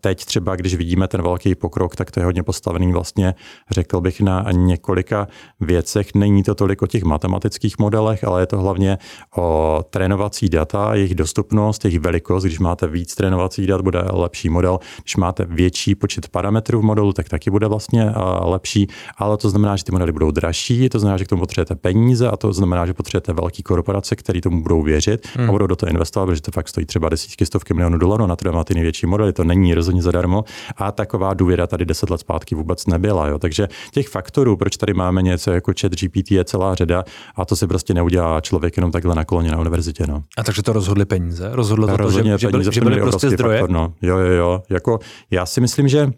teď 0.00 0.24
třeba, 0.24 0.56
když 0.56 0.74
vidíme 0.74 1.08
ten 1.08 1.22
velký 1.22 1.54
pokrok, 1.54 1.96
tak 1.96 2.10
to 2.10 2.20
je 2.20 2.24
hodně 2.24 2.42
postavený 2.42 2.92
vlastně, 2.92 3.34
řekl 3.70 4.00
bych, 4.00 4.20
na 4.20 4.46
několika 4.52 5.28
věcech. 5.60 6.14
Není 6.14 6.42
to 6.42 6.54
tolik 6.54 6.82
o 6.82 6.86
těch 6.86 7.02
matematických 7.02 7.78
modelech, 7.78 8.24
ale 8.24 8.42
je 8.42 8.46
to 8.46 8.58
hlavně 8.58 8.98
o 9.36 9.84
trénovací 9.90 10.48
data, 10.48 10.94
jejich 10.94 11.14
dostupnost, 11.24 11.84
jejich 11.84 12.00
velikost. 12.00 12.44
Když 12.44 12.58
máte 12.58 12.86
víc 12.86 13.14
trénovacích 13.14 13.66
dat, 13.66 13.80
bude 13.80 14.04
lepší 14.12 14.48
model. 14.48 14.78
Když 15.02 15.16
máte 15.16 15.44
větší 15.44 15.94
počet 15.94 16.28
parametrů 16.28 16.80
v 16.80 16.84
modelu, 16.84 17.12
tak 17.12 17.28
taky 17.28 17.50
bude 17.50 17.66
vlastně 17.66 18.12
lepší, 18.40 18.86
ale 19.16 19.36
to 19.36 19.50
znamená, 19.50 19.76
že 19.76 19.84
ty 19.84 19.92
modely 19.92 20.12
budou 20.12 20.30
dražší, 20.30 20.88
to 20.88 20.98
znamená, 20.98 21.16
že 21.18 21.24
k 21.24 21.28
tomu 21.28 21.40
potřebujete 21.40 21.74
peníze 21.74 22.28
a 22.28 22.36
to 22.36 22.52
znamená, 22.52 22.86
že 22.86 22.94
potřebujete 22.94 23.32
velké 23.32 23.62
korporace, 23.62 24.16
které 24.16 24.40
tomu 24.40 24.62
budou 24.62 24.82
věřit 24.82 25.28
hmm. 25.34 25.48
a 25.48 25.52
budou 25.52 25.66
do 25.66 25.76
toho 25.76 25.90
investovat, 25.90 26.26
protože 26.26 26.42
to 26.42 26.50
fakt 26.50 26.68
stojí 26.68 26.86
třeba 26.86 27.08
desítky, 27.08 27.46
stovky 27.46 27.74
milionů 27.74 27.98
dolarů 27.98 28.26
na 28.26 28.36
to, 28.36 28.64
ty 28.64 28.74
největší 28.74 29.06
modely. 29.06 29.32
To 29.32 29.44
není 29.44 29.74
rozhodně 29.74 30.02
zadarmo 30.02 30.44
a 30.76 30.92
taková 30.92 31.34
důvěra 31.34 31.66
tady 31.66 31.84
deset 31.84 32.10
let 32.10 32.20
zpátky 32.20 32.54
vůbec 32.54 32.86
nebyla. 32.86 33.28
Jo. 33.28 33.38
Takže 33.38 33.68
těch 33.92 34.08
faktorů, 34.08 34.56
proč 34.56 34.76
tady 34.76 34.94
máme 34.94 35.22
něco 35.22 35.50
jako 35.50 35.72
chat 35.80 35.92
GPT, 35.92 36.30
je 36.30 36.44
celá 36.44 36.74
řada 36.74 37.04
a 37.36 37.44
to 37.44 37.56
si 37.56 37.66
prostě 37.66 37.94
neudělá 37.94 38.40
člověk 38.40 38.76
jenom 38.76 38.92
takhle 38.92 39.14
na 39.14 39.24
koloně 39.24 39.50
na 39.50 39.58
univerzitě. 39.60 40.06
No. 40.06 40.22
A 40.38 40.42
takže 40.42 40.62
to 40.62 40.72
rozhodli 40.72 41.04
peníze? 41.18 41.48
Rozhodlo 41.52 41.86
to, 41.86 41.96
to 41.96 42.10
že, 42.10 42.38
že, 42.38 42.48
byly, 42.48 42.64
že 42.70 42.80
byly 42.80 43.00
prostě 43.00 43.30
zdroje? 43.30 43.58
Faktor, 43.58 43.74
no. 43.74 43.94
Jo, 44.02 44.18
jo, 44.18 44.32
jo. 44.32 44.62
Jako, 44.70 44.98
já 45.30 45.46
si 45.46 45.60
myslím, 45.60 45.88
že 45.88 46.12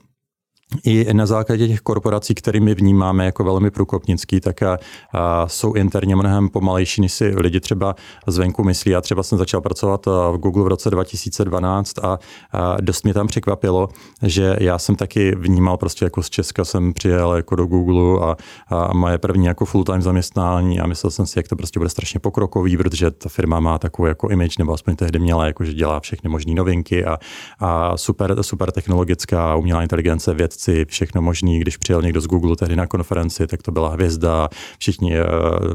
i 0.85 1.15
na 1.15 1.27
základě 1.27 1.69
těch 1.69 1.81
korporací, 1.81 2.35
kterými 2.35 2.75
vnímáme 2.75 3.25
jako 3.25 3.45
velmi 3.45 3.71
průkopnický, 3.71 4.41
tak 4.41 4.63
a, 4.63 4.79
a 5.13 5.49
jsou 5.49 5.73
interně 5.73 6.17
mnohem 6.17 6.49
pomalejší, 6.49 7.01
než 7.01 7.13
si 7.13 7.35
lidi 7.37 7.61
třeba 7.61 7.95
zvenku 8.27 8.65
myslí. 8.65 8.91
Já 8.91 9.01
třeba 9.01 9.23
jsem 9.23 9.39
začal 9.39 9.61
pracovat 9.61 10.07
v 10.07 10.37
Google 10.39 10.65
v 10.65 10.67
roce 10.67 10.91
2012 10.91 11.99
a, 11.99 12.19
a 12.53 12.77
dost 12.81 13.05
mě 13.05 13.15
tam 13.15 13.27
překvapilo, 13.27 13.89
že 14.23 14.57
já 14.61 14.79
jsem 14.79 14.97
taky 14.97 15.35
vnímal 15.37 15.77
prostě 15.77 16.05
jako 16.05 16.23
z 16.23 16.31
Česka 16.31 16.65
jsem 16.65 16.93
přijel 16.93 17.35
jako 17.35 17.57
do 17.57 17.67
Google 17.67 18.27
a, 18.27 18.37
a 18.77 18.93
moje 18.95 19.19
první 19.19 19.47
jako 19.47 19.65
full-time 19.65 20.03
zaměstnání 20.03 20.81
a 20.81 20.87
myslel 20.87 21.11
jsem 21.11 21.27
si, 21.27 21.39
jak 21.39 21.49
to 21.49 21.57
prostě 21.57 21.81
bude 21.81 21.91
strašně 21.91 22.21
pokrokový, 22.21 22.77
protože 22.77 23.11
ta 23.11 23.29
firma 23.29 23.61
má 23.61 23.79
takovou 23.79 24.07
jako 24.07 24.29
image, 24.29 24.59
nebo 24.59 24.73
aspoň 24.73 24.97
tehdy 24.97 25.19
měla, 25.19 25.47
jako 25.47 25.65
že 25.65 25.73
dělá 25.75 26.01
všechny 26.01 26.31
možné 26.31 26.55
novinky 26.55 27.05
a, 27.05 27.19
a 27.59 27.97
super, 27.97 28.43
super 28.43 28.73
technologická 28.73 29.57
umělá 29.57 29.83
inteligence, 29.83 30.35
věc 30.35 30.56
vědci, 30.57 30.85
všechno 30.89 31.23
možný. 31.23 31.61
Když 31.61 31.77
přijel 31.77 32.03
někdo 32.03 32.21
z 32.21 32.27
Google 32.27 32.57
tehdy 32.57 32.77
na 32.77 32.87
konferenci, 32.87 33.47
tak 33.47 33.63
to 33.63 33.73
byla 33.73 33.89
hvězda, 33.89 34.49
všichni 34.79 35.17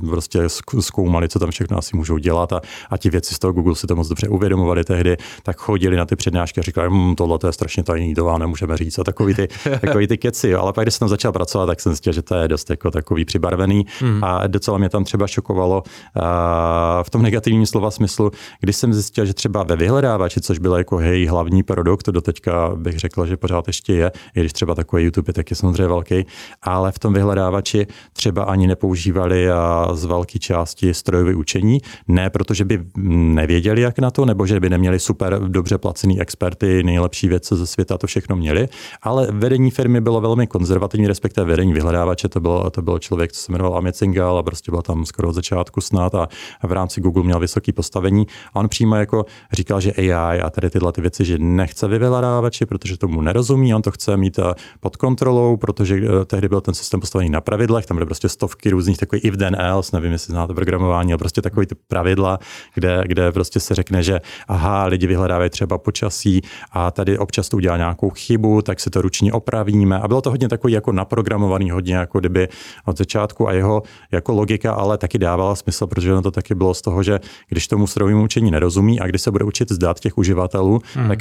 prostě 0.09 0.39
zkoumali, 0.79 1.29
co 1.29 1.39
tam 1.39 1.51
všechno 1.51 1.77
asi 1.77 1.97
můžou 1.97 2.17
dělat 2.17 2.53
a, 2.53 2.61
a 2.89 2.97
ti 2.97 3.09
věci 3.09 3.35
z 3.35 3.39
toho 3.39 3.53
Google 3.53 3.75
si 3.75 3.87
to 3.87 3.95
moc 3.95 4.07
dobře 4.07 4.27
uvědomovali 4.27 4.83
tehdy, 4.83 5.17
tak 5.43 5.57
chodili 5.57 5.97
na 5.97 6.05
ty 6.05 6.15
přednášky 6.15 6.59
a 6.59 6.63
říkali, 6.63 6.89
hm, 6.91 7.15
tohle 7.15 7.39
to 7.39 7.47
je 7.47 7.53
strašně 7.53 7.83
tajný, 7.83 8.15
to 8.15 8.25
vám 8.25 8.39
nemůžeme 8.39 8.77
říct 8.77 8.99
a 8.99 9.03
takový 9.03 9.33
ty, 9.33 9.47
takový 9.81 10.07
ty 10.07 10.17
keci. 10.17 10.49
Jo. 10.49 10.59
Ale 10.61 10.73
pak, 10.73 10.85
když 10.85 10.93
jsem 10.93 10.99
tam 10.99 11.09
začal 11.09 11.31
pracovat, 11.31 11.65
tak 11.65 11.81
jsem 11.81 11.91
zjistil, 11.91 12.13
že 12.13 12.21
to 12.21 12.35
je 12.35 12.47
dost 12.47 12.69
jako 12.69 12.91
takový 12.91 13.25
přibarvený 13.25 13.85
mm. 14.01 14.23
a 14.23 14.47
docela 14.47 14.77
mě 14.77 14.89
tam 14.89 15.03
třeba 15.03 15.27
šokovalo 15.27 15.83
a 16.21 17.03
v 17.03 17.09
tom 17.09 17.21
negativním 17.21 17.65
slova 17.65 17.91
smyslu, 17.91 18.31
když 18.59 18.75
jsem 18.75 18.93
zjistil, 18.93 19.25
že 19.25 19.33
třeba 19.33 19.63
ve 19.63 19.75
vyhledávači, 19.75 20.41
což 20.41 20.59
bylo 20.59 20.77
jako 20.77 20.97
hej, 20.97 21.25
hlavní 21.25 21.63
produkt, 21.63 22.09
do 22.09 22.21
teďka 22.21 22.71
bych 22.75 22.99
řekl, 22.99 23.25
že 23.25 23.37
pořád 23.37 23.67
ještě 23.67 23.93
je, 23.93 24.11
i 24.35 24.39
když 24.39 24.53
třeba 24.53 24.70
takový 24.75 25.03
YouTube 25.03 25.29
je 25.29 25.33
taky 25.33 25.55
samozřejmě 25.55 25.87
velký, 25.87 26.25
ale 26.61 26.91
v 26.91 26.99
tom 26.99 27.13
vyhledávači 27.13 27.87
třeba 28.13 28.43
ani 28.43 28.67
nepoužívali 28.67 29.51
a 29.51 29.89
z 29.93 30.05
velké 30.05 30.39
části 30.39 30.93
strojové 30.93 31.35
učení, 31.35 31.81
ne 32.07 32.29
protože 32.29 32.65
by 32.65 32.85
nevěděli, 33.07 33.81
jak 33.81 33.99
na 33.99 34.11
to, 34.11 34.25
nebo 34.25 34.45
že 34.45 34.59
by 34.59 34.69
neměli 34.69 34.99
super 34.99 35.39
dobře 35.47 35.77
placený 35.77 36.21
experty, 36.21 36.83
nejlepší 36.83 37.27
věci 37.27 37.55
ze 37.55 37.67
světa, 37.67 37.97
to 37.97 38.07
všechno 38.07 38.35
měli, 38.35 38.67
ale 39.01 39.27
vedení 39.31 39.71
firmy 39.71 40.01
bylo 40.01 40.21
velmi 40.21 40.47
konzervativní, 40.47 41.07
respektive 41.07 41.45
vedení 41.45 41.73
vyhledávače, 41.73 42.29
to 42.29 42.39
bylo, 42.39 42.69
to 42.69 42.81
byl 42.81 42.99
člověk, 42.99 43.31
co 43.31 43.41
se 43.41 43.51
jmenoval 43.51 43.77
Amit 43.77 43.95
Singal 43.95 44.37
a 44.37 44.43
prostě 44.43 44.71
byl 44.71 44.81
tam 44.81 45.05
skoro 45.05 45.29
od 45.29 45.33
začátku 45.33 45.81
snad 45.81 46.15
a 46.15 46.27
v 46.63 46.71
rámci 46.71 47.01
Google 47.01 47.23
měl 47.23 47.39
vysoké 47.39 47.73
postavení. 47.73 48.27
A 48.53 48.59
on 48.59 48.69
přímo 48.69 48.95
jako 48.95 49.25
říkal, 49.53 49.81
že 49.81 49.91
AI 49.91 50.41
a 50.41 50.49
tady 50.49 50.69
tyhle 50.69 50.91
ty 50.91 51.01
věci, 51.01 51.25
že 51.25 51.37
nechce 51.39 51.87
vyhledávači, 51.87 52.65
protože 52.65 52.97
tomu 52.97 53.21
nerozumí, 53.21 53.75
on 53.75 53.81
to 53.81 53.91
chce 53.91 54.17
mít 54.17 54.39
pod 54.79 54.97
kontrolou, 54.97 55.57
protože 55.57 55.95
eh, 55.95 56.25
tehdy 56.25 56.49
byl 56.49 56.61
ten 56.61 56.73
systém 56.73 56.99
postavený 56.99 57.29
na 57.29 57.41
pravidlech, 57.41 57.85
tam 57.85 57.97
byly 57.97 58.05
prostě 58.05 58.29
stovky 58.29 58.69
různých 58.69 58.97
takových 58.97 59.25
if 59.25 59.37
then 59.37 59.55
else, 59.59 59.95
nevím, 59.95 60.11
jestli 60.11 60.31
znáte 60.31 60.53
programování, 60.53 61.13
ale 61.13 61.17
prostě 61.17 61.41
takový 61.41 61.65
ty 61.65 61.75
pravidla, 61.87 62.39
kde, 62.73 63.03
kde 63.05 63.31
prostě 63.31 63.59
se 63.59 63.75
řekne, 63.75 64.03
že 64.03 64.21
aha, 64.47 64.85
lidi 64.85 65.07
vyhledávají 65.07 65.49
třeba 65.49 65.77
počasí 65.77 66.41
a 66.71 66.91
tady 66.91 67.17
občas 67.17 67.49
to 67.49 67.57
udělá 67.57 67.77
nějakou 67.77 68.09
chybu, 68.09 68.61
tak 68.61 68.79
si 68.79 68.89
to 68.89 69.01
ručně 69.01 69.33
opravíme. 69.33 69.99
A 69.99 70.07
bylo 70.07 70.21
to 70.21 70.29
hodně 70.29 70.49
takový 70.49 70.73
jako 70.73 70.91
naprogramovaný, 70.91 71.71
hodně 71.71 71.95
jako 71.95 72.19
kdyby 72.19 72.47
od 72.85 72.97
začátku 72.97 73.47
a 73.47 73.53
jeho 73.53 73.83
jako 74.11 74.33
logika 74.33 74.73
ale 74.73 74.97
taky 74.97 75.17
dávala 75.17 75.55
smysl, 75.55 75.87
protože 75.87 76.11
ono 76.11 76.21
to 76.21 76.31
taky 76.31 76.55
bylo 76.55 76.73
z 76.73 76.81
toho, 76.81 77.03
že 77.03 77.19
když 77.49 77.67
tomu 77.67 77.87
strojovému 77.87 78.23
učení 78.23 78.51
nerozumí 78.51 78.99
a 78.99 79.07
když 79.07 79.21
se 79.21 79.31
bude 79.31 79.45
učit 79.45 79.71
zdát 79.71 79.99
těch 79.99 80.17
uživatelů, 80.17 80.81
hmm. 80.93 81.07
tak 81.07 81.19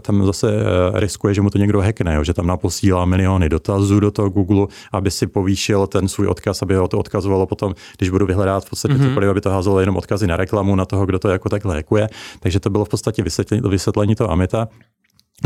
tam 0.00 0.26
zase 0.26 0.52
eh, 0.52 1.00
riskuje, 1.00 1.34
že 1.34 1.42
mu 1.42 1.50
to 1.50 1.58
někdo 1.58 1.80
hackne, 1.80 2.14
jo, 2.14 2.24
že 2.24 2.34
tam 2.34 2.46
naposílá 2.62 3.04
miliony 3.04 3.48
dotazů 3.48 4.00
do 4.00 4.10
toho 4.10 4.30
Google, 4.30 4.66
aby 4.92 5.10
si 5.10 5.26
povýšil 5.26 5.86
ten 5.86 6.08
svůj 6.08 6.26
odkaz, 6.26 6.62
aby 6.62 6.74
ho 6.74 6.88
to 6.88 6.98
odkazovalo 6.98 7.46
potom, 7.46 7.74
když 7.98 8.10
budu 8.10 8.26
vyhledat 8.26 8.64
v 8.64 8.70
podstatě 8.70 8.94
hmm. 8.94 9.08
cokoliv, 9.08 9.30
aby 9.30 9.40
to 9.40 9.50
házelo 9.50 9.80
jenom 9.80 9.96
odkazy 9.96 10.26
na 10.26 10.36
reklamu, 10.36 10.76
na 10.76 10.84
toho, 10.84 11.06
kdo 11.06 11.18
to 11.18 11.28
jako 11.28 11.48
takhle 11.48 11.74
hackuje. 11.74 12.08
Takže 12.40 12.60
to 12.60 12.70
bylo 12.70 12.84
v 12.84 12.88
podstatě 12.88 13.22
vysvětlení, 13.22 13.62
vysvětlení 13.68 14.14
toho 14.14 14.30
Amita 14.30 14.68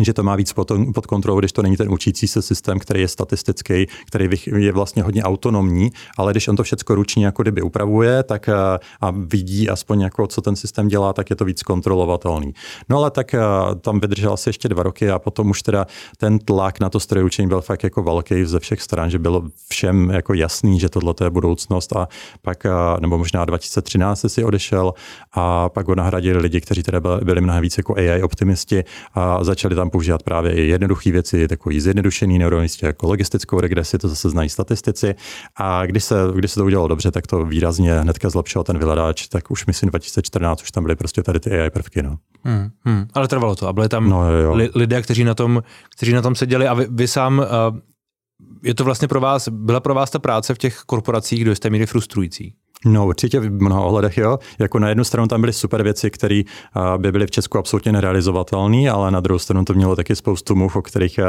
že 0.03 0.13
to 0.13 0.23
má 0.23 0.37
víc 0.37 0.53
pod, 0.53 0.73
kontrolou, 1.09 1.39
když 1.39 1.53
to 1.53 1.63
není 1.63 1.77
ten 1.77 1.93
učící 1.93 2.29
se 2.29 2.43
systém, 2.43 2.79
který 2.79 3.01
je 3.01 3.09
statistický, 3.09 3.87
který 4.07 4.29
je 4.57 4.73
vlastně 4.73 5.03
hodně 5.03 5.23
autonomní, 5.23 5.91
ale 6.17 6.33
když 6.33 6.49
on 6.49 6.57
to 6.57 6.63
všechno 6.63 6.95
ručně 6.95 7.27
jako 7.27 7.43
kdyby 7.43 7.63
upravuje, 7.63 8.23
tak 8.23 8.49
eh, 8.49 8.55
a 9.01 9.11
vidí 9.11 9.69
aspoň 9.69 10.01
jako, 10.01 10.27
co 10.27 10.41
ten 10.41 10.57
systém 10.57 10.89
dělá, 10.89 11.13
tak 11.13 11.31
je 11.31 11.37
to 11.37 11.45
víc 11.45 11.63
kontrolovatelný. 11.63 12.55
No 12.89 12.99
ale 12.99 13.11
tak 13.11 13.35
eh, 13.35 13.41
tam 13.81 14.01
vydržel 14.01 14.33
asi 14.33 14.49
ještě 14.49 14.69
dva 14.69 14.83
roky 14.83 15.11
a 15.11 15.19
potom 15.19 15.51
už 15.51 15.63
teda 15.63 15.87
ten 16.17 16.39
tlak 16.39 16.81
na 16.81 16.89
to 16.89 17.01
strojoučení 17.01 17.49
byl 17.49 17.61
fakt 17.61 17.85
jako 17.85 18.03
velký 18.03 18.45
ze 18.45 18.61
všech 18.61 18.83
stran, 18.83 19.11
že 19.11 19.19
bylo 19.19 19.43
všem 19.69 20.11
jako 20.11 20.35
jasný, 20.35 20.81
že 20.81 20.89
tohle 20.89 21.15
je 21.25 21.31
budoucnost 21.31 21.97
a 21.97 22.09
pak, 22.43 22.67
eh, 22.67 22.71
nebo 23.01 23.19
možná 23.19 23.45
2013 23.45 24.29
si 24.29 24.45
odešel 24.45 24.95
a 25.33 25.69
pak 25.69 25.89
ho 25.89 25.95
nahradili 25.95 26.39
lidi, 26.39 26.61
kteří 26.61 26.83
teda 26.83 27.01
byli 27.01 27.41
mnohem 27.41 27.63
víc 27.63 27.77
jako 27.77 27.95
AI 27.97 28.23
optimisti 28.23 28.85
a 29.15 29.45
začali 29.45 29.75
tam 29.75 29.86
tam 29.87 29.91
používat 29.91 30.23
právě 30.23 30.53
i 30.53 30.69
jednoduché 30.69 31.13
věci, 31.13 31.49
takový 31.49 31.81
zjednodušený 31.81 32.39
neuronistě 32.39 32.87
jako 32.87 33.07
logistickou 33.07 33.61
regresi, 33.61 33.99
to 33.99 34.09
zase 34.09 34.31
znají 34.31 34.49
statistici. 34.49 35.15
A 35.57 35.87
když 35.87 36.05
se, 36.05 36.15
když 36.35 36.51
se 36.51 36.61
to 36.61 36.65
udělalo 36.65 36.89
dobře, 36.89 37.11
tak 37.11 37.27
to 37.27 37.45
výrazně 37.45 38.01
hnedka 38.01 38.31
zlepšil 38.31 38.65
ten 38.65 38.79
vyhledáč, 38.79 39.29
tak 39.29 39.51
už 39.51 39.67
myslím 39.67 39.91
2014 39.91 40.63
už 40.63 40.71
tam 40.71 40.85
byly 40.85 40.97
prostě 40.97 41.23
tady 41.23 41.41
ty 41.41 41.61
AI 41.61 41.71
prvky. 41.71 42.03
No. 42.03 42.19
Hmm, 42.45 42.71
hmm, 42.85 43.07
ale 43.15 43.29
trvalo 43.29 43.57
to 43.57 43.69
a 43.69 43.73
byli 43.73 43.89
tam 43.89 44.09
no, 44.09 44.33
jo. 44.33 44.55
lidé, 44.75 45.03
kteří 45.03 45.25
na 45.25 45.35
tom, 45.35 45.63
kteří 45.97 46.13
na 46.13 46.23
tom 46.23 46.35
seděli 46.35 46.69
a 46.69 46.75
vy, 46.75 46.87
vy 46.91 47.09
sám 47.09 47.39
uh, 47.39 47.79
je 48.63 48.75
to 48.75 48.85
vlastně 48.85 49.09
pro 49.09 49.21
vás, 49.21 49.49
byla 49.49 49.81
pro 49.81 49.95
vás 49.95 50.11
ta 50.11 50.19
práce 50.19 50.55
v 50.55 50.59
těch 50.59 50.79
korporacích 50.87 51.45
do 51.45 51.51
jisté 51.51 51.71
míry 51.71 51.87
frustrující? 51.87 52.55
No 52.85 53.07
určitě 53.07 53.41
v 53.41 53.63
mnoha 53.63 53.81
ohledech 53.81 54.19
jo. 54.19 54.39
Jako 54.59 54.79
na 54.79 54.89
jednu 54.89 55.05
stranu 55.05 55.29
tam 55.29 55.41
byly 55.41 55.53
super 55.53 55.83
věci, 55.83 56.11
které 56.11 56.43
by 56.97 57.13
byly 57.13 57.27
v 57.27 57.31
Česku 57.31 57.59
absolutně 57.59 57.93
nerealizovatelné, 57.93 58.91
ale 58.91 59.11
na 59.11 59.21
druhou 59.21 59.39
stranu 59.39 59.65
to 59.65 59.75
mělo 59.75 59.97
taky 59.97 60.17
spoustu 60.17 60.55
mluv, 60.55 60.77
o 60.77 60.83
kterých 60.83 61.21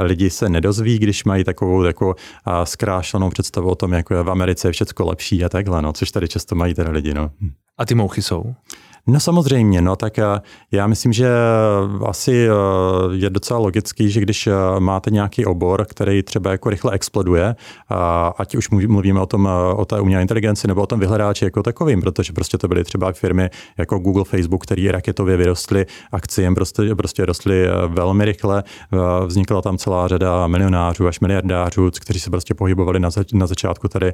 lidi 0.00 0.30
se 0.30 0.48
nedozví, 0.48 0.98
když 0.98 1.24
mají 1.24 1.44
takovou 1.44 1.82
jako 1.82 2.14
zkrášlenou 2.64 3.30
představu 3.30 3.70
o 3.70 3.74
tom, 3.74 3.92
jako 3.92 4.14
je 4.14 4.22
v 4.22 4.30
Americe 4.30 4.68
je 4.68 4.72
všechno 4.72 5.06
lepší 5.06 5.44
a 5.44 5.48
takhle, 5.48 5.82
no, 5.82 5.92
což 5.92 6.10
tady 6.10 6.28
často 6.28 6.54
mají 6.54 6.74
teda 6.74 6.90
lidi. 6.90 7.14
No. 7.14 7.30
A 7.78 7.84
ty 7.86 7.94
mouchy 7.94 8.22
jsou? 8.22 8.54
No 9.08 9.20
samozřejmě, 9.20 9.82
no 9.82 9.96
tak 9.96 10.18
eh, 10.18 10.24
já 10.72 10.86
myslím, 10.86 11.12
že 11.12 11.28
asi 12.06 12.48
eh, 12.48 12.52
je 13.12 13.30
docela 13.30 13.60
logický, 13.60 14.10
že 14.10 14.20
když 14.20 14.46
eh, 14.46 14.52
máte 14.78 15.10
nějaký 15.10 15.46
obor, 15.46 15.86
který 15.90 16.22
třeba 16.22 16.50
jako 16.50 16.70
rychle 16.70 16.92
exploduje, 16.92 17.56
ať 18.38 18.54
už 18.54 18.70
mluvíme 18.70 19.20
o 19.20 19.26
tom, 19.26 19.48
o 19.76 19.84
té 19.84 20.00
umělé 20.00 20.22
inteligenci 20.22 20.68
nebo 20.68 20.82
o 20.82 20.86
tom 20.86 21.00
vyhledáči 21.00 21.44
jako 21.44 21.62
takovým, 21.62 22.00
protože 22.00 22.32
prostě 22.32 22.58
to 22.58 22.68
byly 22.68 22.84
třeba 22.84 23.12
firmy 23.12 23.50
jako 23.78 23.98
Google, 23.98 24.24
Facebook, 24.24 24.62
které 24.62 24.92
raketově 24.92 25.36
vyrostly, 25.36 25.86
akciem 26.12 26.54
prostě, 26.54 26.94
prostě 26.94 27.26
rostly 27.26 27.66
velmi 27.88 28.24
rychle, 28.24 28.64
vznikla 29.26 29.62
tam 29.62 29.78
celá 29.78 30.08
řada 30.08 30.46
milionářů 30.46 31.06
až 31.06 31.20
miliardářů, 31.20 31.90
kteří 32.00 32.20
se 32.20 32.30
prostě 32.30 32.54
pohybovali 32.54 33.00
na, 33.00 33.10
zač- 33.10 33.32
na 33.32 33.46
začátku 33.46 33.88
tady 33.88 34.12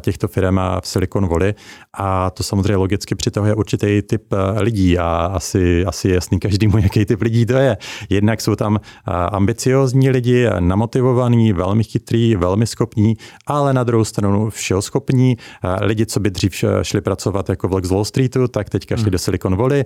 těchto 0.00 0.28
firm 0.28 0.58
v 0.80 0.88
Silicon 0.88 1.28
Valley. 1.28 1.54
A 1.94 2.30
to 2.30 2.42
samozřejmě 2.42 2.76
logicky 2.76 3.14
přitahuje 3.14 3.54
určitý 3.54 4.02
typ 4.02 4.27
Eh, 4.32 4.62
lidí 4.62 4.98
a 4.98 5.30
asi, 5.34 5.84
asi 5.86 6.08
je 6.08 6.14
jasný 6.14 6.38
každému, 6.38 6.78
jaký 6.82 7.04
typ 7.04 7.22
lidí 7.22 7.46
to 7.46 7.52
je. 7.52 7.76
Jednak 8.10 8.40
jsou 8.40 8.54
tam 8.54 8.76
eh, 8.76 9.12
ambiciozní 9.12 10.10
lidi, 10.10 10.46
namotivovaní, 10.60 11.52
velmi 11.52 11.84
chytrý, 11.84 12.36
velmi 12.36 12.66
schopní, 12.66 13.16
ale 13.46 13.72
na 13.72 13.84
druhou 13.84 14.04
stranu 14.04 14.50
všeho 14.50 14.82
schopní. 14.82 15.36
Eh, 15.64 15.84
lidi, 15.84 16.06
co 16.06 16.20
by 16.20 16.30
dřív 16.30 16.64
šli 16.82 17.00
pracovat 17.00 17.48
jako 17.48 17.68
vlog 17.68 17.84
z 17.84 17.90
Wall 17.90 18.04
Streetu, 18.04 18.48
tak 18.48 18.70
teďka 18.70 18.96
šli 18.96 19.02
hmm. 19.02 19.10
do 19.10 19.18
Silicon 19.18 19.56
Valley. 19.56 19.84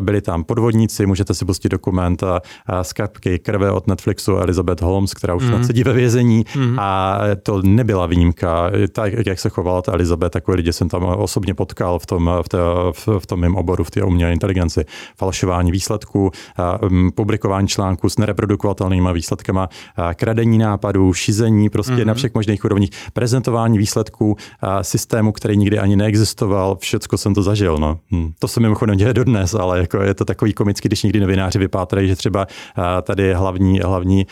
Byli 0.00 0.20
tam 0.20 0.44
podvodníci, 0.44 1.06
můžete 1.06 1.34
si 1.34 1.44
pustit 1.44 1.68
dokument 1.68 2.24
z 2.82 2.92
kapky 2.92 3.38
krve 3.38 3.70
od 3.72 3.86
Netflixu 3.86 4.36
Elizabeth 4.36 4.82
Holmes, 4.82 5.14
která 5.14 5.34
už 5.34 5.44
hmm. 5.44 5.64
sedí 5.64 5.84
ve 5.84 5.92
vězení 5.92 6.44
hmm. 6.52 6.78
a 6.78 7.20
to 7.42 7.62
nebyla 7.62 8.06
výjimka. 8.06 8.70
Tak, 8.92 9.12
jak 9.26 9.40
se 9.40 9.48
chovala 9.48 9.82
ta 9.82 9.92
Elizabeth, 9.92 10.32
takové 10.32 10.56
lidi 10.56 10.72
jsem 10.72 10.88
tam 10.88 11.04
osobně 11.04 11.54
potkal 11.54 11.98
v 11.98 12.06
tom, 12.06 12.30
v, 12.42 12.48
té, 12.48 12.58
v, 12.92 13.08
v 13.18 13.26
tom 13.26 13.40
mém 13.40 13.56
oboru 13.56 13.77
oboru 13.78 13.84
v 13.84 13.90
té 13.90 14.02
umělé 14.02 14.32
inteligenci, 14.32 14.84
falšování 15.16 15.72
výsledků, 15.72 16.30
publikování 17.14 17.68
článků 17.68 18.08
s 18.08 18.18
nereprodukovatelnými 18.18 19.08
výsledkama, 19.12 19.68
kradení 20.14 20.58
nápadů, 20.58 21.12
šizení 21.12 21.70
prostě 21.70 21.92
mm-hmm. 21.92 22.04
na 22.04 22.14
všech 22.14 22.34
možných 22.34 22.64
úrovních, 22.64 22.90
prezentování 23.12 23.78
výsledků 23.78 24.36
systému, 24.82 25.32
který 25.32 25.56
nikdy 25.56 25.78
ani 25.78 25.96
neexistoval, 25.96 26.76
všecko 26.80 27.18
jsem 27.18 27.34
to 27.34 27.42
zažil. 27.42 27.78
No. 27.78 27.98
Hm. 28.12 28.32
To 28.38 28.48
se 28.48 28.60
mimochodem 28.60 28.96
děje 28.96 29.14
dodnes, 29.14 29.54
ale 29.54 29.78
jako 29.78 30.02
je 30.02 30.14
to 30.14 30.24
takový 30.24 30.52
komický, 30.52 30.88
když 30.88 31.02
někdy 31.02 31.20
novináři 31.20 31.58
vypátrají, 31.58 32.08
že 32.08 32.16
třeba 32.16 32.46
tady 33.02 33.34
hlavní, 33.34 33.80
hlavní 33.80 34.26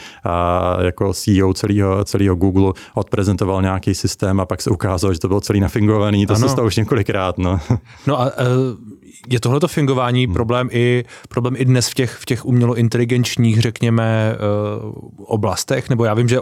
jako 0.80 1.12
CEO 1.12 1.54
celého, 1.54 2.04
celého 2.04 2.36
Google 2.36 2.72
odprezentoval 2.94 3.62
nějaký 3.62 3.94
systém 3.94 4.40
a 4.40 4.46
pak 4.46 4.62
se 4.62 4.70
ukázalo, 4.70 5.14
že 5.14 5.20
to 5.20 5.28
bylo 5.28 5.40
celý 5.40 5.60
nafingovaný. 5.60 6.26
To 6.26 6.34
ano. 6.34 6.48
se 6.48 6.52
stalo 6.52 6.66
už 6.66 6.76
několikrát. 6.76 7.38
No, 7.38 7.60
no 8.06 8.20
a 8.20 8.24
uh, 8.24 8.96
je 9.36 9.40
tohleto 9.40 9.68
fingování 9.68 10.24
hmm. 10.24 10.34
problém, 10.34 10.68
i, 10.72 11.04
problém 11.28 11.54
i 11.56 11.64
dnes 11.64 11.88
v 11.88 11.94
těch, 11.94 12.10
v 12.10 12.24
těch 12.24 12.44
umělointeligenčních, 12.44 13.60
řekněme, 13.60 14.36
uh, 14.36 14.92
oblastech? 15.26 15.90
Nebo 15.90 16.04
já 16.04 16.14
vím, 16.14 16.28
že 16.28 16.38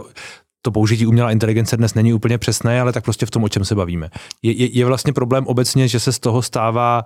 to 0.61 0.71
použití 0.71 1.05
umělá 1.05 1.31
inteligence 1.31 1.77
dnes 1.77 1.93
není 1.93 2.13
úplně 2.13 2.37
přesné, 2.37 2.81
ale 2.81 2.93
tak 2.93 3.03
prostě 3.03 3.25
v 3.25 3.31
tom, 3.31 3.43
o 3.43 3.49
čem 3.49 3.65
se 3.65 3.75
bavíme. 3.75 4.09
Je, 4.43 4.51
je, 4.51 4.77
je 4.77 4.85
vlastně 4.85 5.13
problém 5.13 5.47
obecně, 5.47 5.87
že 5.87 5.99
se 5.99 6.11
z 6.11 6.19
toho 6.19 6.41
stává 6.41 7.05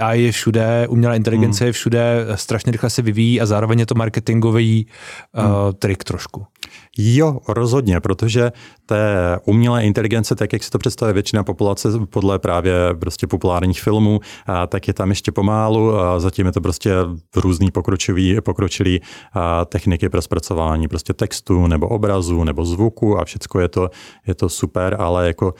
AI 0.00 0.22
je 0.22 0.32
všude, 0.32 0.86
umělá 0.88 1.14
inteligence 1.14 1.64
hmm. 1.64 1.66
je 1.66 1.72
všude, 1.72 2.26
strašně 2.34 2.72
rychle 2.72 2.90
se 2.90 3.02
vyvíjí 3.02 3.40
a 3.40 3.46
zároveň 3.46 3.78
je 3.78 3.86
to 3.86 3.94
marketingový 3.94 4.86
uh, 4.86 5.44
hmm. 5.44 5.52
trik 5.78 6.04
trošku. 6.04 6.46
Jo, 6.98 7.38
rozhodně, 7.48 8.00
protože 8.00 8.52
té 8.86 9.38
umělé 9.44 9.84
inteligence, 9.84 10.34
tak 10.34 10.52
jak 10.52 10.62
si 10.62 10.70
to 10.70 10.78
představuje 10.78 11.12
většina 11.12 11.44
populace 11.44 11.88
podle 12.10 12.38
právě 12.38 12.74
prostě 13.00 13.26
populárních 13.26 13.82
filmů, 13.82 14.20
tak 14.68 14.88
je 14.88 14.94
tam 14.94 15.10
ještě 15.10 15.32
pomálu, 15.32 15.98
a 15.98 16.20
zatím 16.20 16.46
je 16.46 16.52
to 16.52 16.60
prostě 16.60 16.92
různý 17.36 17.70
pokročilý, 17.70 18.40
pokročilý 18.40 19.00
techniky 19.66 20.08
pro 20.08 20.22
zpracování 20.22 20.88
prostě 20.88 21.12
textu 21.12 21.66
nebo 21.66 21.88
obrazu 21.88 22.44
nebo 22.44 22.64
zvuku 22.64 23.18
a 23.18 23.24
všechno 23.24 23.60
je 23.60 23.68
to, 23.68 23.90
je 24.26 24.34
to 24.34 24.48
super, 24.48 24.96
ale 24.98 25.26
jako 25.26 25.54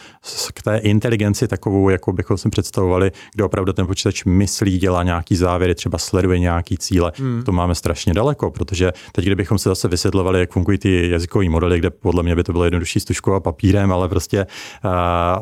k 0.55 0.63
té 0.63 0.77
inteligenci 0.77 1.49
takovou, 1.49 1.89
jako 1.89 2.13
bychom 2.13 2.39
si 2.39 2.49
představovali, 2.49 3.11
kde 3.35 3.45
opravdu 3.45 3.73
ten 3.73 3.87
počítač 3.87 4.25
myslí, 4.25 4.79
dělá 4.79 5.03
nějaký 5.03 5.37
závěry, 5.37 5.75
třeba 5.75 5.99
sleduje 5.99 6.39
nějaký 6.39 6.79
cíle, 6.79 7.13
hmm. 7.17 7.43
to 7.43 7.53
máme 7.53 7.75
strašně 7.75 8.15
daleko, 8.15 8.51
protože 8.51 8.93
teď, 9.13 9.25
kdybychom 9.25 9.59
se 9.59 9.69
zase 9.69 9.89
vysvětlovali, 9.89 10.41
jak 10.41 10.53
fungují 10.53 10.79
ty 10.79 11.11
jazykový 11.27 11.49
modely, 11.49 11.79
kde 11.79 11.91
podle 11.91 12.23
mě 12.23 12.37
by 12.37 12.45
to 12.45 12.53
bylo 12.53 12.65
jednodušší 12.65 13.01
s 13.01 13.05
tuškou 13.05 13.33
a 13.33 13.41
papírem, 13.41 13.93
ale 13.93 14.09
prostě 14.09 14.47
uh, 14.85 14.91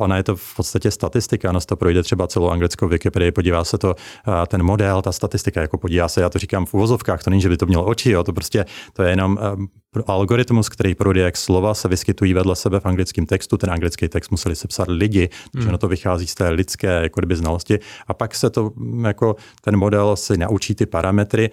ona 0.03 0.17
je 0.17 0.23
to 0.23 0.37
v 0.37 0.57
podstatě 0.57 0.91
statistika, 0.91 1.51
ona 1.51 1.61
to 1.61 1.77
projde 1.77 2.03
třeba 2.03 2.27
celou 2.27 2.51
anglickou 2.51 2.89
Wikipedii, 2.89 3.33
podívá 3.33 3.65
se 3.65 3.79
to, 3.79 3.89
uh, 3.89 4.35
ten 4.47 4.63
model, 4.63 5.03
ta 5.03 5.13
statistika, 5.13 5.61
jako 5.61 5.79
podívá 5.79 6.09
se, 6.09 6.21
já 6.21 6.29
to 6.29 6.39
říkám 6.39 6.67
v 6.67 6.75
uvozovkách, 6.75 7.23
to 7.23 7.31
není, 7.31 7.43
že 7.43 7.49
by 7.49 7.57
to 7.57 7.67
mělo 7.67 7.85
oči, 7.85 8.11
jo, 8.11 8.25
to 8.25 8.33
prostě, 8.33 8.65
to 8.93 9.03
je 9.03 9.11
jenom 9.11 9.39
uh, 9.59 9.65
algoritmus, 10.07 10.69
který 10.69 10.95
projde, 10.95 11.21
jak 11.21 11.37
slova 11.37 11.75
se 11.75 11.89
vyskytují 11.89 12.35
vedle 12.35 12.57
sebe 12.57 12.81
v 12.81 12.87
anglickém 12.87 13.27
textu, 13.27 13.57
ten 13.57 13.71
anglický 13.71 14.09
text 14.09 14.31
museli 14.31 14.57
sepsat 14.57 14.89
lidi, 14.89 15.29
takže 15.53 15.67
hmm. 15.67 15.73
na 15.73 15.79
to 15.79 15.89
vychází 15.89 16.27
z 16.27 16.35
té 16.35 16.49
lidské 16.49 16.89
jako 17.03 17.21
kdyby 17.21 17.37
znalosti. 17.37 17.79
A 18.07 18.15
pak 18.15 18.35
se 18.35 18.51
to 18.51 18.71
jako 19.07 19.37
ten 19.61 19.77
model 19.77 20.17
si 20.17 20.37
naučí 20.37 20.75
ty 20.75 20.87
parametry, 20.87 21.51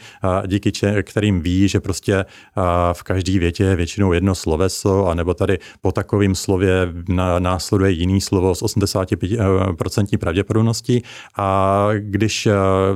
díky 0.48 0.72
kterým 1.04 1.42
ví, 1.42 1.68
že 1.68 1.80
prostě 1.80 2.26
v 2.94 3.04
každé 3.04 3.40
větě 3.40 3.64
je 3.64 3.76
většinou 3.76 4.14
jedno 4.14 4.36
sloveso, 4.36 5.08
anebo 5.08 5.34
tady 5.34 5.60
po 5.82 5.92
takovém 5.92 6.36
slově 6.36 6.94
následuje 7.40 7.92
jiný 7.92 8.22
slovo 8.22 8.56
s 8.56 8.64
85% 8.64 10.18
pravděpodobností. 10.18 11.04
A 11.38 11.88
když 12.00 12.48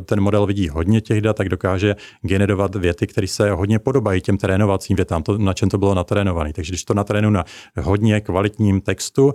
ten 0.06 0.22
model 0.22 0.46
vidí 0.46 0.70
hodně 0.70 1.02
těch 1.02 1.22
dat, 1.22 1.36
tak 1.36 1.50
dokáže 1.50 1.96
generovat 2.22 2.76
věty, 2.76 3.08
které 3.08 3.28
se 3.28 3.52
hodně 3.52 3.80
podobají 3.80 4.22
těm 4.22 4.38
trénovacím 4.38 4.96
větám, 4.96 5.24
to, 5.38 5.44
na 5.44 5.54
čem 5.54 5.70
to 5.70 5.78
bylo 5.78 5.94
natrénované. 5.94 6.54
Takže 6.54 6.72
když 6.72 6.84
to 6.84 6.94
natrénu 6.94 7.30
na 7.30 7.46
hodně 7.82 8.22
kvalitním 8.22 8.82
textu, 8.82 9.34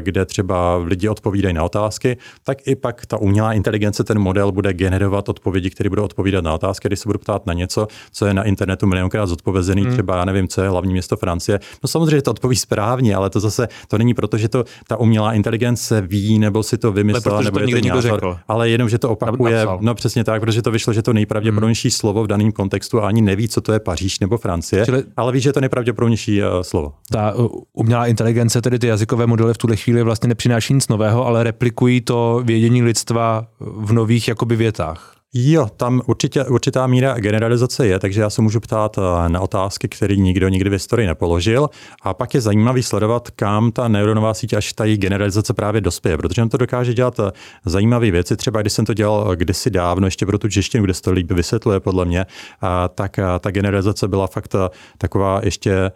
kde 0.00 0.24
třeba 0.24 0.76
lidi 0.76 1.08
odpovídají 1.08 1.54
na 1.54 1.64
otázky, 1.64 2.16
tak 2.44 2.58
i 2.68 2.76
pak 2.76 3.06
ta 3.06 3.16
umělá 3.16 3.52
inteligence, 3.52 4.04
ten 4.04 4.18
model 4.18 4.52
bude 4.52 4.72
generovat 4.72 5.28
odpovědi, 5.28 5.70
které 5.70 5.90
budou 5.90 6.04
odpovídat 6.04 6.44
na 6.44 6.54
otázky, 6.54 6.88
když 6.88 7.00
se 7.00 7.08
budu 7.08 7.18
ptát 7.18 7.46
na 7.46 7.52
něco, 7.52 7.88
co 8.12 8.26
je 8.26 8.34
na 8.34 8.42
internetu 8.42 8.86
milionkrát 8.86 9.28
zodpovězený, 9.28 9.82
hmm. 9.82 9.92
třeba 9.92 10.16
já 10.16 10.24
nevím, 10.24 10.48
co 10.48 10.62
je 10.62 10.68
hlavní 10.68 10.92
město 10.92 11.16
Francie. 11.16 11.60
No 11.82 11.88
samozřejmě 11.88 12.22
to 12.22 12.30
odpoví 12.30 12.56
správně, 12.56 13.14
ale 13.14 13.30
to 13.30 13.40
zase 13.40 13.68
to 13.88 13.98
není 13.98 14.14
proto, 14.14 14.38
že 14.38 14.48
to 14.48 14.64
ta 14.88 14.96
umělá 14.96 15.32
inteligence 15.32 16.00
ví 16.00 16.38
nebo 16.38 16.62
si 16.62 16.78
to 16.78 16.92
vymyslela, 16.92 17.40
nebo 17.40 17.58
to 17.58 17.64
je 17.64 17.82
to 17.82 17.88
názor, 17.88 18.02
řekl. 18.02 18.38
ale 18.48 18.70
jenom, 18.70 18.88
že 18.88 18.98
to 18.98 19.10
opakuje. 19.10 19.56
Napsal. 19.56 19.78
No 19.80 19.94
přesně 19.94 20.24
tak, 20.24 20.40
protože 20.40 20.62
to 20.62 20.70
vyšlo, 20.70 20.92
že 20.92 21.02
to 21.02 21.12
nejpravděpodobnější 21.12 21.88
hmm. 21.88 21.92
slovo 21.92 22.24
v 22.24 22.26
daném 22.26 22.52
kontextu 22.52 23.02
a 23.02 23.08
ani 23.08 23.22
neví, 23.22 23.48
co 23.48 23.60
to 23.60 23.72
je 23.72 23.80
Paříž 23.80 24.20
nebo 24.20 24.38
Francie, 24.38 24.84
Čili 24.84 25.04
ale 25.16 25.25
ví, 25.32 25.40
že 25.40 25.48
je 25.48 25.52
to 25.52 25.60
nejpravděpodobnější 25.60 26.42
uh, 26.42 26.48
slovo. 26.62 26.92
Ta 27.10 27.32
uh, 27.32 27.46
umělá 27.72 28.06
inteligence, 28.06 28.62
tedy 28.62 28.78
ty 28.78 28.86
jazykové 28.86 29.26
modely 29.26 29.54
v 29.54 29.58
tuhle 29.58 29.76
chvíli 29.76 30.02
vlastně 30.02 30.28
nepřináší 30.28 30.74
nic 30.74 30.88
nového, 30.88 31.26
ale 31.26 31.44
replikují 31.44 32.00
to 32.00 32.42
vědění 32.44 32.82
lidstva 32.82 33.46
v 33.60 33.92
nových 33.92 34.28
jakoby 34.28 34.56
větách. 34.56 35.15
Jo, 35.38 35.68
tam 35.76 36.02
určitě, 36.06 36.44
určitá 36.44 36.86
míra 36.86 37.14
generalizace 37.14 37.86
je, 37.86 37.98
takže 37.98 38.20
já 38.20 38.30
se 38.30 38.42
můžu 38.42 38.60
ptát 38.60 38.98
eh, 38.98 39.28
na 39.28 39.40
otázky, 39.40 39.88
které 39.88 40.16
nikdo 40.16 40.48
nikdy 40.48 40.70
v 40.70 40.72
historii 40.72 41.06
nepoložil. 41.06 41.70
A 42.02 42.14
pak 42.14 42.34
je 42.34 42.40
zajímavý 42.40 42.82
sledovat, 42.82 43.30
kam 43.30 43.72
ta 43.72 43.88
neuronová 43.88 44.34
síť 44.34 44.54
až 44.54 44.72
ta 44.72 44.84
generalizace 44.86 45.54
právě 45.54 45.80
dospěje, 45.80 46.16
protože 46.16 46.42
on 46.42 46.48
to 46.48 46.56
dokáže 46.56 46.94
dělat 46.94 47.20
eh, 47.20 47.30
zajímavé 47.64 48.10
věci. 48.10 48.36
Třeba 48.36 48.60
když 48.60 48.72
jsem 48.72 48.84
to 48.84 48.94
dělal 48.94 49.32
eh, 49.32 49.36
kdysi 49.36 49.70
dávno, 49.70 50.06
ještě 50.06 50.26
pro 50.26 50.38
tu 50.38 50.48
češtinu, 50.48 50.84
kde 50.84 50.94
se 50.94 51.02
to 51.02 51.12
líp 51.12 51.32
vysvětluje 51.32 51.80
podle 51.80 52.04
mě, 52.04 52.26
tak 52.94 53.20
ta 53.40 53.50
generalizace 53.50 54.08
byla 54.08 54.26
fakt 54.26 54.54
taková 54.98 55.40
ještě 55.44 55.92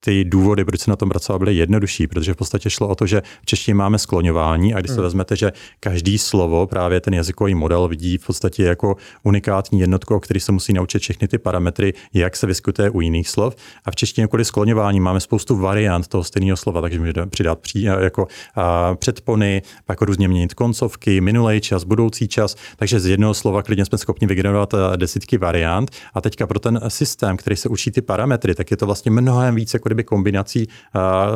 ty 0.00 0.24
důvody, 0.24 0.64
proč 0.64 0.80
se 0.80 0.90
na 0.90 0.96
tom 0.96 1.08
pracovat, 1.08 1.38
byly 1.38 1.54
jednodušší, 1.54 2.06
protože 2.06 2.34
v 2.34 2.36
podstatě 2.36 2.70
šlo 2.70 2.88
o 2.88 2.94
to, 2.94 3.06
že 3.06 3.22
v 3.42 3.46
češtině 3.46 3.74
máme 3.74 3.98
skloňování 3.98 4.74
a 4.74 4.78
když 4.78 4.90
se 4.90 4.94
hmm. 4.94 5.02
vezmete, 5.02 5.36
že 5.36 5.52
každý 5.80 6.18
slovo, 6.18 6.66
právě 6.66 7.00
ten 7.00 7.14
jazykový 7.14 7.54
model 7.54 7.88
vidí 7.88 8.18
v 8.18 8.26
podstatě 8.26 8.62
jako 8.62 8.96
unikátní 9.22 9.80
jednotku, 9.80 10.14
o 10.14 10.20
který 10.20 10.40
se 10.40 10.52
musí 10.52 10.72
naučit 10.72 10.98
všechny 10.98 11.28
ty 11.28 11.38
parametry, 11.38 11.94
jak 12.14 12.36
se 12.36 12.46
vyskytuje 12.46 12.90
u 12.90 13.00
jiných 13.00 13.28
slov. 13.28 13.56
A 13.84 13.90
v 13.90 13.96
češtině 13.96 14.26
kvůli 14.26 14.44
skloňování 14.44 15.00
máme 15.00 15.20
spoustu 15.20 15.56
variant 15.56 16.08
toho 16.08 16.24
stejného 16.24 16.56
slova, 16.56 16.80
takže 16.80 16.98
můžeme 16.98 17.26
přidat 17.26 17.58
při, 17.58 17.82
jako 17.82 18.26
a, 18.54 18.94
předpony, 18.94 19.62
pak 19.86 20.02
různě 20.02 20.28
měnit 20.28 20.54
koncovky, 20.54 21.20
minulý 21.20 21.60
čas, 21.60 21.84
budoucí 21.84 22.28
čas, 22.28 22.56
takže 22.76 23.00
z 23.00 23.06
jednoho 23.06 23.34
slova 23.34 23.62
klidně 23.62 23.84
jsme 23.84 23.98
schopni 23.98 24.26
vygenerovat 24.26 24.74
desítky 24.96 25.38
variant. 25.38 25.90
A 26.14 26.20
teďka 26.20 26.46
pro 26.46 26.58
ten 26.58 26.80
systém, 26.88 27.36
který 27.36 27.56
se 27.56 27.68
učí 27.68 27.90
ty 27.90 28.02
parametry, 28.02 28.54
tak 28.54 28.70
je 28.70 28.76
to 28.76 28.86
vlastně 28.86 29.10
mnohem 29.10 29.54
více 29.54 29.76
jako 29.76 29.87
kdyby 29.88 30.04
kombinací, 30.04 30.68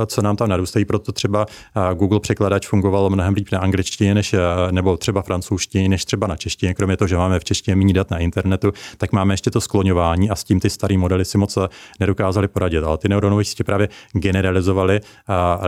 co 0.06 0.22
nám 0.22 0.36
tam 0.36 0.48
narůstají. 0.48 0.84
Proto 0.84 1.12
třeba 1.12 1.46
Google 1.94 2.20
překladač 2.20 2.66
fungoval 2.68 3.10
mnohem 3.10 3.34
líp 3.34 3.48
na 3.52 3.58
angličtině 3.58 4.14
než, 4.14 4.34
nebo 4.70 4.96
třeba 4.96 5.22
francouzštině 5.22 5.88
než 5.88 6.04
třeba 6.04 6.26
na 6.26 6.36
češtině. 6.36 6.74
Kromě 6.74 6.96
toho, 6.96 7.08
že 7.08 7.16
máme 7.16 7.40
v 7.40 7.44
češtině 7.44 7.76
méně 7.76 7.94
dat 7.94 8.10
na 8.10 8.18
internetu, 8.18 8.72
tak 8.96 9.12
máme 9.12 9.34
ještě 9.34 9.50
to 9.50 9.60
skloňování 9.60 10.30
a 10.30 10.36
s 10.36 10.44
tím 10.44 10.60
ty 10.60 10.70
staré 10.70 10.98
modely 10.98 11.24
si 11.24 11.38
moc 11.38 11.58
nedokázali 12.00 12.48
poradit. 12.48 12.84
Ale 12.84 12.98
ty 12.98 13.08
neuronové 13.08 13.44
sítě 13.44 13.64
právě 13.64 13.88
generalizovali 14.12 15.00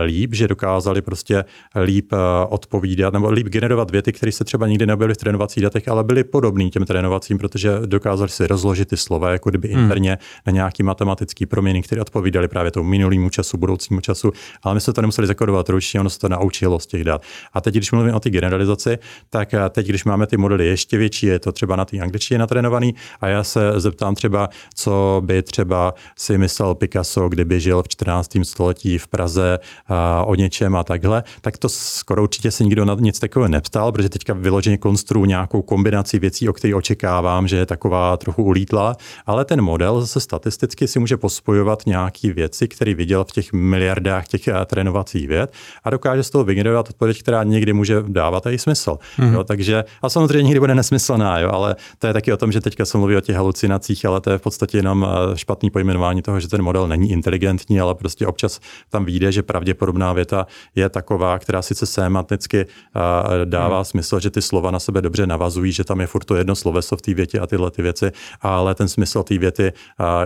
líp, 0.05 0.33
že 0.33 0.47
dokázali 0.47 1.01
prostě 1.01 1.45
líp 1.83 2.13
odpovídat 2.49 3.13
nebo 3.13 3.29
líp 3.31 3.47
generovat 3.47 3.91
věty, 3.91 4.13
které 4.13 4.31
se 4.31 4.43
třeba 4.43 4.67
nikdy 4.67 4.85
nebyly 4.85 5.13
v 5.13 5.17
trénovacích 5.17 5.63
datech, 5.63 5.87
ale 5.87 6.03
byly 6.03 6.23
podobné 6.23 6.69
těm 6.69 6.85
trénovacím, 6.85 7.37
protože 7.37 7.71
dokázali 7.85 8.29
si 8.29 8.47
rozložit 8.47 8.87
ty 8.87 8.97
slova 8.97 9.31
jako 9.31 9.49
kdyby 9.49 9.67
hmm. 9.67 9.83
interně 9.83 10.17
na 10.45 10.51
nějaký 10.51 10.83
matematický 10.83 11.45
proměny, 11.45 11.81
které 11.81 12.01
odpovídaly 12.01 12.47
právě 12.47 12.71
tomu 12.75 12.89
minulému 12.89 13.29
času, 13.29 13.57
budoucímu 13.57 13.99
času, 13.99 14.31
ale 14.63 14.75
my 14.75 14.81
jsme 14.81 14.93
to 14.93 15.01
nemuseli 15.01 15.27
zakodovat 15.27 15.69
ručně, 15.69 15.99
ono 15.99 16.09
se 16.09 16.19
to 16.19 16.29
naučilo 16.29 16.79
z 16.79 16.87
těch 16.87 17.03
dat. 17.03 17.21
A 17.53 17.61
teď, 17.61 17.75
když 17.75 17.91
mluvím 17.91 18.15
o 18.15 18.19
té 18.19 18.29
generalizaci, 18.29 18.97
tak 19.29 19.53
eh, 19.53 19.69
teď, 19.69 19.87
když 19.87 20.03
máme 20.05 20.27
ty 20.27 20.37
modely 20.37 20.67
ještě 20.67 20.97
větší, 20.97 21.25
je 21.25 21.39
to 21.39 21.51
třeba 21.51 21.75
na 21.75 21.85
té 21.85 21.99
angličtině 21.99 22.37
natrénovaný 22.37 22.95
a 23.21 23.27
já 23.27 23.43
se 23.43 23.79
zeptám 23.79 24.15
třeba, 24.15 24.49
co 24.75 25.21
by 25.25 25.43
třeba 25.43 25.93
si 26.17 26.37
myslel 26.37 26.75
Picasso, 26.75 27.29
kdyby 27.29 27.59
žil 27.59 27.83
v 27.83 27.87
14. 27.87 28.37
století 28.43 28.97
v 28.97 29.07
Praze 29.07 29.59
a 29.87 30.25
o 30.25 30.35
něčem 30.35 30.75
a 30.75 30.83
takhle, 30.83 31.23
tak 31.41 31.57
to 31.57 31.69
skoro 31.69 32.23
určitě 32.23 32.51
se 32.51 32.63
nikdo 32.63 32.85
na 32.85 32.95
nic 32.99 33.19
takového 33.19 33.47
neptal, 33.47 33.91
protože 33.91 34.09
teďka 34.09 34.33
vyloženě 34.33 34.77
konstruuji 34.77 35.25
nějakou 35.25 35.61
kombinaci 35.61 36.19
věcí, 36.19 36.49
o 36.49 36.53
kterých 36.53 36.75
očekávám, 36.75 37.47
že 37.47 37.57
je 37.57 37.65
taková 37.65 38.17
trochu 38.17 38.43
ulítla, 38.43 38.95
ale 39.25 39.45
ten 39.45 39.61
model 39.61 40.01
zase 40.01 40.19
statisticky 40.19 40.87
si 40.87 40.99
může 40.99 41.17
pospojovat 41.17 41.85
nějaké 41.85 42.33
věci, 42.33 42.64
který 42.67 42.93
viděl 42.93 43.23
v 43.23 43.31
těch 43.31 43.53
miliardách 43.53 44.27
těch 44.27 44.47
eh, 44.47 44.65
trénovacích 44.65 45.27
věd 45.27 45.53
a 45.83 45.89
dokáže 45.89 46.23
z 46.23 46.29
toho 46.29 46.43
vygenerovat 46.43 46.89
odpověď, 46.89 47.19
která 47.19 47.43
někdy 47.43 47.73
může 47.73 48.03
dávat 48.07 48.45
i 48.45 48.57
smysl. 48.57 48.97
Mm. 49.17 49.33
Jo, 49.33 49.43
takže, 49.43 49.83
a 50.01 50.09
samozřejmě 50.09 50.43
někdy 50.43 50.59
bude 50.59 50.75
nesmyslná, 50.75 51.39
jo, 51.39 51.49
ale 51.53 51.75
to 51.99 52.07
je 52.07 52.13
taky 52.13 52.33
o 52.33 52.37
tom, 52.37 52.51
že 52.51 52.61
teďka 52.61 52.85
se 52.85 52.97
mluví 52.97 53.15
o 53.15 53.21
těch 53.21 53.35
halucinacích, 53.35 54.05
ale 54.05 54.21
to 54.21 54.29
je 54.29 54.37
v 54.37 54.41
podstatě 54.41 54.77
jenom 54.77 55.07
eh, 55.07 55.37
špatný 55.37 55.69
pojmenování 55.69 56.21
toho, 56.21 56.39
že 56.39 56.47
ten 56.47 56.61
model 56.61 56.87
není 56.87 57.11
inteligentní, 57.11 57.79
ale 57.79 57.95
prostě 57.95 58.27
občas 58.27 58.59
tam 58.89 59.05
vyjde, 59.05 59.31
že 59.31 59.43
pravděpodobná 59.43 60.13
věta 60.13 60.47
je 60.75 60.89
taková, 60.89 61.39
která 61.39 61.61
sice 61.61 61.85
semanticky 61.85 62.65
eh, 62.65 63.45
dává 63.45 63.77
mm. 63.79 63.85
smysl, 63.85 64.19
že 64.19 64.29
ty 64.29 64.41
slova 64.41 64.71
na 64.71 64.79
sebe 64.79 65.01
dobře 65.01 65.27
navazují, 65.27 65.71
že 65.71 65.83
tam 65.83 66.01
je 66.01 66.07
furt 66.07 66.25
to 66.25 66.35
jedno 66.35 66.55
sloveso 66.55 66.97
v 66.97 67.01
té 67.01 67.13
větě 67.13 67.39
a 67.39 67.47
tyhle 67.47 67.71
ty 67.71 67.81
věci, 67.81 68.11
ale 68.41 68.75
ten 68.75 68.87
smysl 68.87 69.23
té 69.23 69.37
věty 69.37 69.73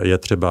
je 0.03 0.17
třeba 0.17 0.49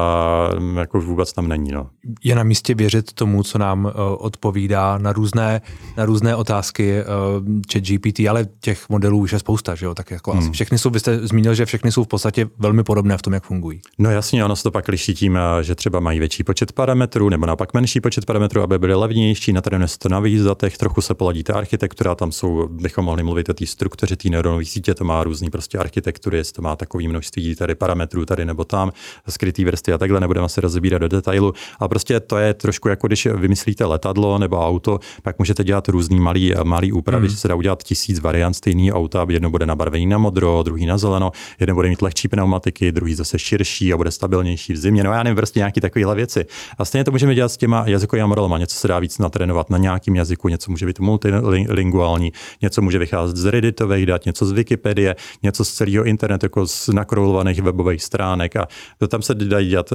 mm, 0.59 0.77
jako 0.77 1.01
vůbec 1.01 1.33
tam 1.33 1.49
není. 1.49 1.73
No 1.73 1.78
je 2.25 2.35
na 2.35 2.43
místě 2.43 2.75
věřit 2.75 3.13
tomu, 3.13 3.43
co 3.43 3.59
nám 3.59 3.85
uh, 3.85 3.93
odpovídá 4.19 4.99
na 4.99 5.13
různé, 5.13 5.61
na 5.97 6.05
různé 6.05 6.37
otázky 6.37 7.03
uh, 7.03 7.63
chat 7.73 7.83
GPT, 7.83 8.21
ale 8.31 8.47
těch 8.61 8.89
modelů 8.89 9.19
už 9.19 9.33
je 9.33 9.39
spousta, 9.39 9.75
že 9.75 9.87
jo? 9.87 9.95
Tak 9.95 10.11
jako 10.11 10.31
hmm. 10.31 10.41
asi 10.41 10.51
všechny 10.51 10.79
jsou, 10.79 10.91
byste 10.91 11.27
zmínil, 11.27 11.55
že 11.55 11.67
všechny 11.67 11.93
jsou 11.93 12.05
v 12.05 12.09
podstatě 12.09 12.49
velmi 12.59 12.85
podobné 12.85 13.19
v 13.19 13.23
tom, 13.23 13.33
jak 13.33 13.45
fungují. 13.45 13.81
No 13.99 14.11
jasně, 14.11 14.45
ono 14.45 14.57
se 14.57 14.63
to 14.63 14.71
pak 14.71 14.89
liší 14.89 15.15
tím, 15.15 15.37
eh, 15.37 15.63
že 15.65 15.75
třeba 15.75 16.01
mají 16.01 16.19
větší 16.19 16.45
počet 16.45 16.73
parametrů, 16.73 17.29
nebo 17.29 17.47
naopak 17.47 17.75
menší 17.75 18.01
počet 18.01 18.25
parametrů, 18.25 18.63
aby 18.63 18.79
byly 18.79 18.95
levnější, 18.95 19.53
natrénuje 19.53 19.89
se 19.89 19.99
to 19.99 20.09
na 20.09 20.23
datech, 20.45 20.79
trochu 20.79 21.01
se 21.01 21.15
poladí 21.15 21.43
ta 21.43 21.55
architektura, 21.55 22.15
tam 22.15 22.33
jsou, 22.33 22.69
bychom 22.69 23.05
mohli 23.05 23.23
mluvit 23.23 23.49
o 23.49 23.55
té 23.55 23.67
struktuře 23.67 24.17
té 24.17 24.29
neuronové 24.29 24.65
sítě, 24.65 24.95
to 24.95 25.05
má 25.05 25.25
různý 25.25 25.51
prostě 25.51 25.79
architektury, 25.79 26.37
jestli 26.37 26.53
to 26.53 26.63
má 26.63 26.77
takový 26.77 27.09
množství 27.09 27.55
tady 27.55 27.75
parametrů 27.75 28.27
tady 28.27 28.45
nebo 28.45 28.65
tam, 28.65 28.93
skrytý 29.29 29.65
vrstvy 29.65 29.93
a 29.93 29.99
takhle, 29.99 30.21
nebudeme 30.21 30.49
se 30.49 30.61
rozebírat 30.61 31.01
do 31.01 31.09
detailu, 31.09 31.55
Ale 31.79 31.89
prostě 31.89 32.21
to 32.21 32.37
je 32.37 32.55
trošku 32.55 32.89
jako 32.89 33.07
když 33.07 33.27
vymyslíte 33.27 33.85
letadlo 33.85 34.39
nebo 34.39 34.67
auto, 34.67 35.01
pak 35.23 35.39
můžete 35.39 35.65
dělat 35.65 35.89
různý 35.89 36.21
malý, 36.21 36.55
malý 36.63 36.93
úpravy, 36.93 37.27
hmm. 37.27 37.31
že 37.31 37.37
se 37.37 37.49
dá 37.49 37.55
udělat 37.55 37.83
tisíc 37.83 38.21
variant 38.21 38.55
stejný 38.55 38.93
auta, 38.93 39.27
jedno 39.29 39.51
bude 39.51 39.67
nabarvený 39.67 40.07
na 40.07 40.19
modro, 40.19 40.63
druhý 40.63 40.87
na 40.87 40.99
zeleno, 40.99 41.33
jeden 41.61 41.75
bude 41.75 41.89
mít 41.89 42.03
lehčí 42.03 42.29
pneumatiky, 42.29 42.93
druhý 42.93 43.15
zase 43.15 43.39
širší 43.39 43.93
a 43.93 43.97
bude 43.97 44.11
stabilnější 44.11 44.73
v 44.73 44.77
zimě. 44.77 45.05
No 45.05 45.13
já 45.13 45.23
nevím, 45.23 45.37
prostě 45.37 45.61
nějaké 45.61 45.81
takovéhle 45.81 46.15
věci. 46.15 46.47
A 46.79 46.85
stejně 46.85 47.05
to 47.05 47.11
můžeme 47.11 47.35
dělat 47.35 47.49
s 47.49 47.57
těma 47.57 47.85
jazykovými 47.87 48.29
modelama. 48.29 48.59
Něco 48.59 48.77
se 48.77 48.89
dá 48.89 48.99
víc 48.99 49.19
natrénovat 49.19 49.71
na 49.71 49.79
nějakým 49.79 50.17
jazyku, 50.17 50.49
něco 50.49 50.71
může 50.71 50.87
být 50.87 51.01
multilinguální, 51.01 52.33
něco 52.63 52.83
může 52.83 52.99
vycházet 52.99 53.37
z 53.37 53.45
Redditových 53.45 54.07
dat, 54.07 54.27
něco 54.27 54.47
z 54.47 54.53
Wikipedie, 54.53 55.17
něco 55.43 55.65
z 55.65 55.73
celého 55.73 56.05
internetu, 56.05 56.47
jako 56.47 56.67
z 56.67 56.89
nakrolovaných 56.89 57.63
webových 57.63 58.03
stránek 58.03 58.57
a 58.57 58.69
to 58.99 59.09
tam 59.09 59.23
se 59.23 59.35
dají 59.35 59.69
dělat 59.69 59.93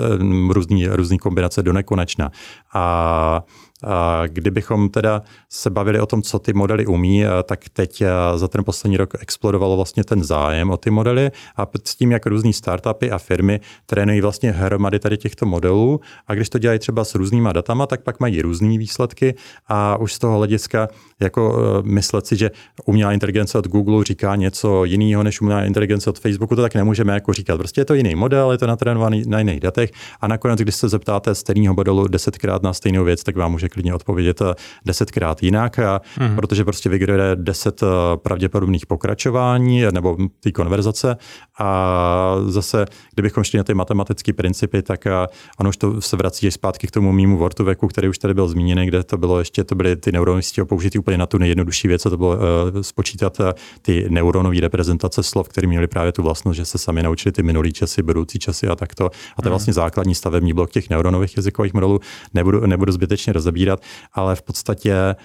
různý, 0.49 0.87
různý 0.87 1.17
kombinace 1.17 1.62
do 1.63 1.73
nekonečna. 1.73 2.31
A 2.73 3.43
a 3.83 4.27
kdybychom 4.27 4.89
teda 4.89 5.21
se 5.49 5.69
bavili 5.69 5.99
o 5.99 6.05
tom, 6.05 6.21
co 6.21 6.39
ty 6.39 6.53
modely 6.53 6.85
umí, 6.85 7.23
tak 7.43 7.69
teď 7.69 8.03
za 8.35 8.47
ten 8.47 8.63
poslední 8.63 8.97
rok 8.97 9.13
explodovalo 9.19 9.75
vlastně 9.75 10.03
ten 10.03 10.23
zájem 10.23 10.71
o 10.71 10.77
ty 10.77 10.89
modely 10.89 11.31
a 11.55 11.67
s 11.85 11.95
tím, 11.95 12.11
jak 12.11 12.25
různý 12.25 12.53
startupy 12.53 13.11
a 13.11 13.17
firmy 13.17 13.59
trénují 13.85 14.21
vlastně 14.21 14.51
hromady 14.51 14.99
tady 14.99 15.17
těchto 15.17 15.45
modelů 15.45 15.99
a 16.27 16.35
když 16.35 16.49
to 16.49 16.59
dělají 16.59 16.79
třeba 16.79 17.03
s 17.03 17.15
různýma 17.15 17.53
datama, 17.53 17.85
tak 17.85 18.03
pak 18.03 18.19
mají 18.19 18.41
různé 18.41 18.77
výsledky 18.77 19.35
a 19.67 19.97
už 19.97 20.13
z 20.13 20.19
toho 20.19 20.37
hlediska 20.37 20.87
jako 21.23 21.57
e, 21.79 21.89
myslet 21.89 22.27
si, 22.27 22.35
že 22.35 22.51
umělá 22.85 23.13
inteligence 23.13 23.57
od 23.57 23.67
Google 23.67 24.03
říká 24.03 24.35
něco 24.35 24.85
jiného 24.85 25.23
než 25.23 25.41
umělá 25.41 25.63
inteligence 25.63 26.09
od 26.09 26.19
Facebooku, 26.19 26.55
to 26.55 26.61
tak 26.61 26.75
nemůžeme 26.75 27.13
jako 27.13 27.33
říkat. 27.33 27.57
Prostě 27.57 27.81
je 27.81 27.85
to 27.85 27.93
jiný 27.93 28.15
model, 28.15 28.51
je 28.51 28.57
to 28.57 28.67
natrénovaný 28.67 29.23
na 29.27 29.39
jiných 29.39 29.59
datech 29.59 29.91
a 30.21 30.27
nakonec, 30.27 30.59
když 30.59 30.75
se 30.75 30.89
zeptáte 30.89 31.35
stejného 31.35 31.75
modelu 31.75 32.07
desetkrát 32.07 32.63
na 32.63 32.73
stejnou 32.73 33.03
věc, 33.03 33.23
tak 33.23 33.35
vám 33.35 33.51
může 33.51 33.69
klidně 33.69 33.93
odpovědět 33.93 34.41
eh, 34.41 34.53
desetkrát 34.85 35.43
jinak, 35.43 35.79
a 35.79 36.01
mm. 36.19 36.35
protože 36.35 36.63
prostě 36.63 36.89
vygeneruje 36.89 37.35
deset 37.35 37.83
eh, 37.83 37.87
pravděpodobných 38.17 38.85
pokračování 38.85 39.81
nebo 39.91 40.17
té 40.39 40.51
konverzace 40.51 41.17
a 41.59 42.35
zase, 42.47 42.85
kdybychom 43.13 43.43
šli 43.43 43.57
na 43.57 43.63
ty 43.63 43.73
matematické 43.73 44.33
principy, 44.33 44.81
tak 44.81 45.07
eh, 45.07 45.11
ono 45.59 45.69
už 45.69 45.77
to 45.77 46.01
se 46.01 46.17
vrací 46.17 46.51
zpátky 46.51 46.87
k 46.87 46.91
tomu 46.91 47.11
mýmu 47.11 47.37
Wortoveku, 47.37 47.87
který 47.87 48.07
už 48.07 48.17
tady 48.17 48.33
byl 48.33 48.47
zmíněný, 48.47 48.85
kde 48.87 49.03
to 49.03 49.17
bylo 49.17 49.39
ještě, 49.39 49.63
to 49.63 49.75
byly 49.75 49.95
ty 49.95 50.11
neurony 50.11 50.41
použitý 50.63 50.99
úplně 50.99 51.12
na 51.17 51.25
tu 51.25 51.37
nejjednodušší 51.37 51.87
věc, 51.87 52.05
a 52.05 52.09
to 52.09 52.17
bylo 52.17 52.35
uh, 52.35 52.39
spočítat 52.81 53.37
ty 53.81 54.07
neuronové 54.09 54.59
reprezentace 54.59 55.23
slov, 55.23 55.49
které 55.49 55.67
měly 55.67 55.87
právě 55.87 56.11
tu 56.11 56.23
vlastnost, 56.23 56.57
že 56.57 56.65
se 56.65 56.77
sami 56.77 57.03
naučili 57.03 57.31
ty 57.31 57.43
minulý 57.43 57.73
časy, 57.73 58.01
budoucí 58.01 58.39
časy 58.39 58.67
a 58.67 58.75
takto. 58.75 59.05
A 59.05 59.41
to 59.41 59.47
je 59.47 59.49
mhm. 59.49 59.49
vlastně 59.49 59.73
základní 59.73 60.15
stavební 60.15 60.53
blok 60.53 60.71
těch 60.71 60.89
neuronových 60.89 61.37
jazykových 61.37 61.73
modelů. 61.73 61.99
Nebudu, 62.33 62.65
nebudu 62.65 62.91
zbytečně 62.91 63.33
rozebírat, 63.33 63.79
ale 64.13 64.35
v 64.35 64.41
podstatě, 64.41 65.15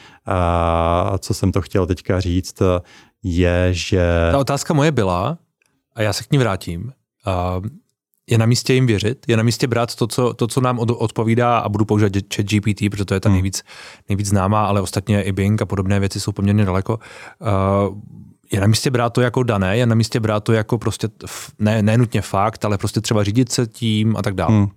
co 1.19 1.35
jsem 1.35 1.53
to 1.53 1.61
chtěl 1.61 1.87
teďka 1.87 2.21
říct, 2.21 2.63
je, 3.23 3.69
že... 3.71 4.29
Ta 4.33 4.39
otázka 4.39 4.75
moje 4.75 4.93
byla, 4.93 5.39
a 5.95 6.03
já 6.03 6.13
se 6.13 6.25
k 6.25 6.33
ní 6.33 6.39
vrátím, 6.39 6.93
je 8.31 8.39
na 8.39 8.47
místě 8.47 8.75
jim 8.75 8.87
věřit, 8.87 9.25
je 9.29 9.37
na 9.37 9.43
místě 9.43 9.67
brát 9.67 9.95
to, 9.95 10.07
co, 10.07 10.35
to, 10.35 10.47
co 10.47 10.61
nám 10.61 10.79
odpovídá 10.79 11.59
a 11.59 11.69
budu 11.69 11.85
používat 11.85 12.13
chat 12.35 12.47
GPT, 12.47 12.91
protože 12.91 13.05
to 13.05 13.15
je 13.15 13.21
ta 13.21 13.29
hmm. 13.29 13.35
nejvíc, 13.35 13.63
nejvíc 14.09 14.27
známá, 14.27 14.67
ale 14.67 14.81
ostatně 14.81 15.23
i 15.23 15.33
Bing 15.33 15.63
a 15.63 15.67
podobné 15.67 16.01
věci 16.01 16.21
jsou 16.21 16.33
poměrně 16.33 16.65
daleko. 16.65 16.99
je 18.53 18.61
na 18.61 18.67
místě 18.67 18.91
brát 18.91 19.11
to 19.11 19.21
jako 19.21 19.43
dané, 19.43 19.77
je 19.77 19.87
na 19.87 19.95
místě 19.95 20.21
brát 20.21 20.45
to 20.45 20.53
jako 20.53 20.79
prostě, 20.79 21.09
ne, 21.59 21.83
ne 21.83 21.99
nutně 21.99 22.23
fakt, 22.23 22.65
ale 22.65 22.79
prostě 22.79 23.01
třeba 23.01 23.25
řídit 23.25 23.53
se 23.53 23.67
tím 23.67 24.17
a 24.17 24.23
tak 24.23 24.35
dále. 24.35 24.57
Hmm. 24.57 24.69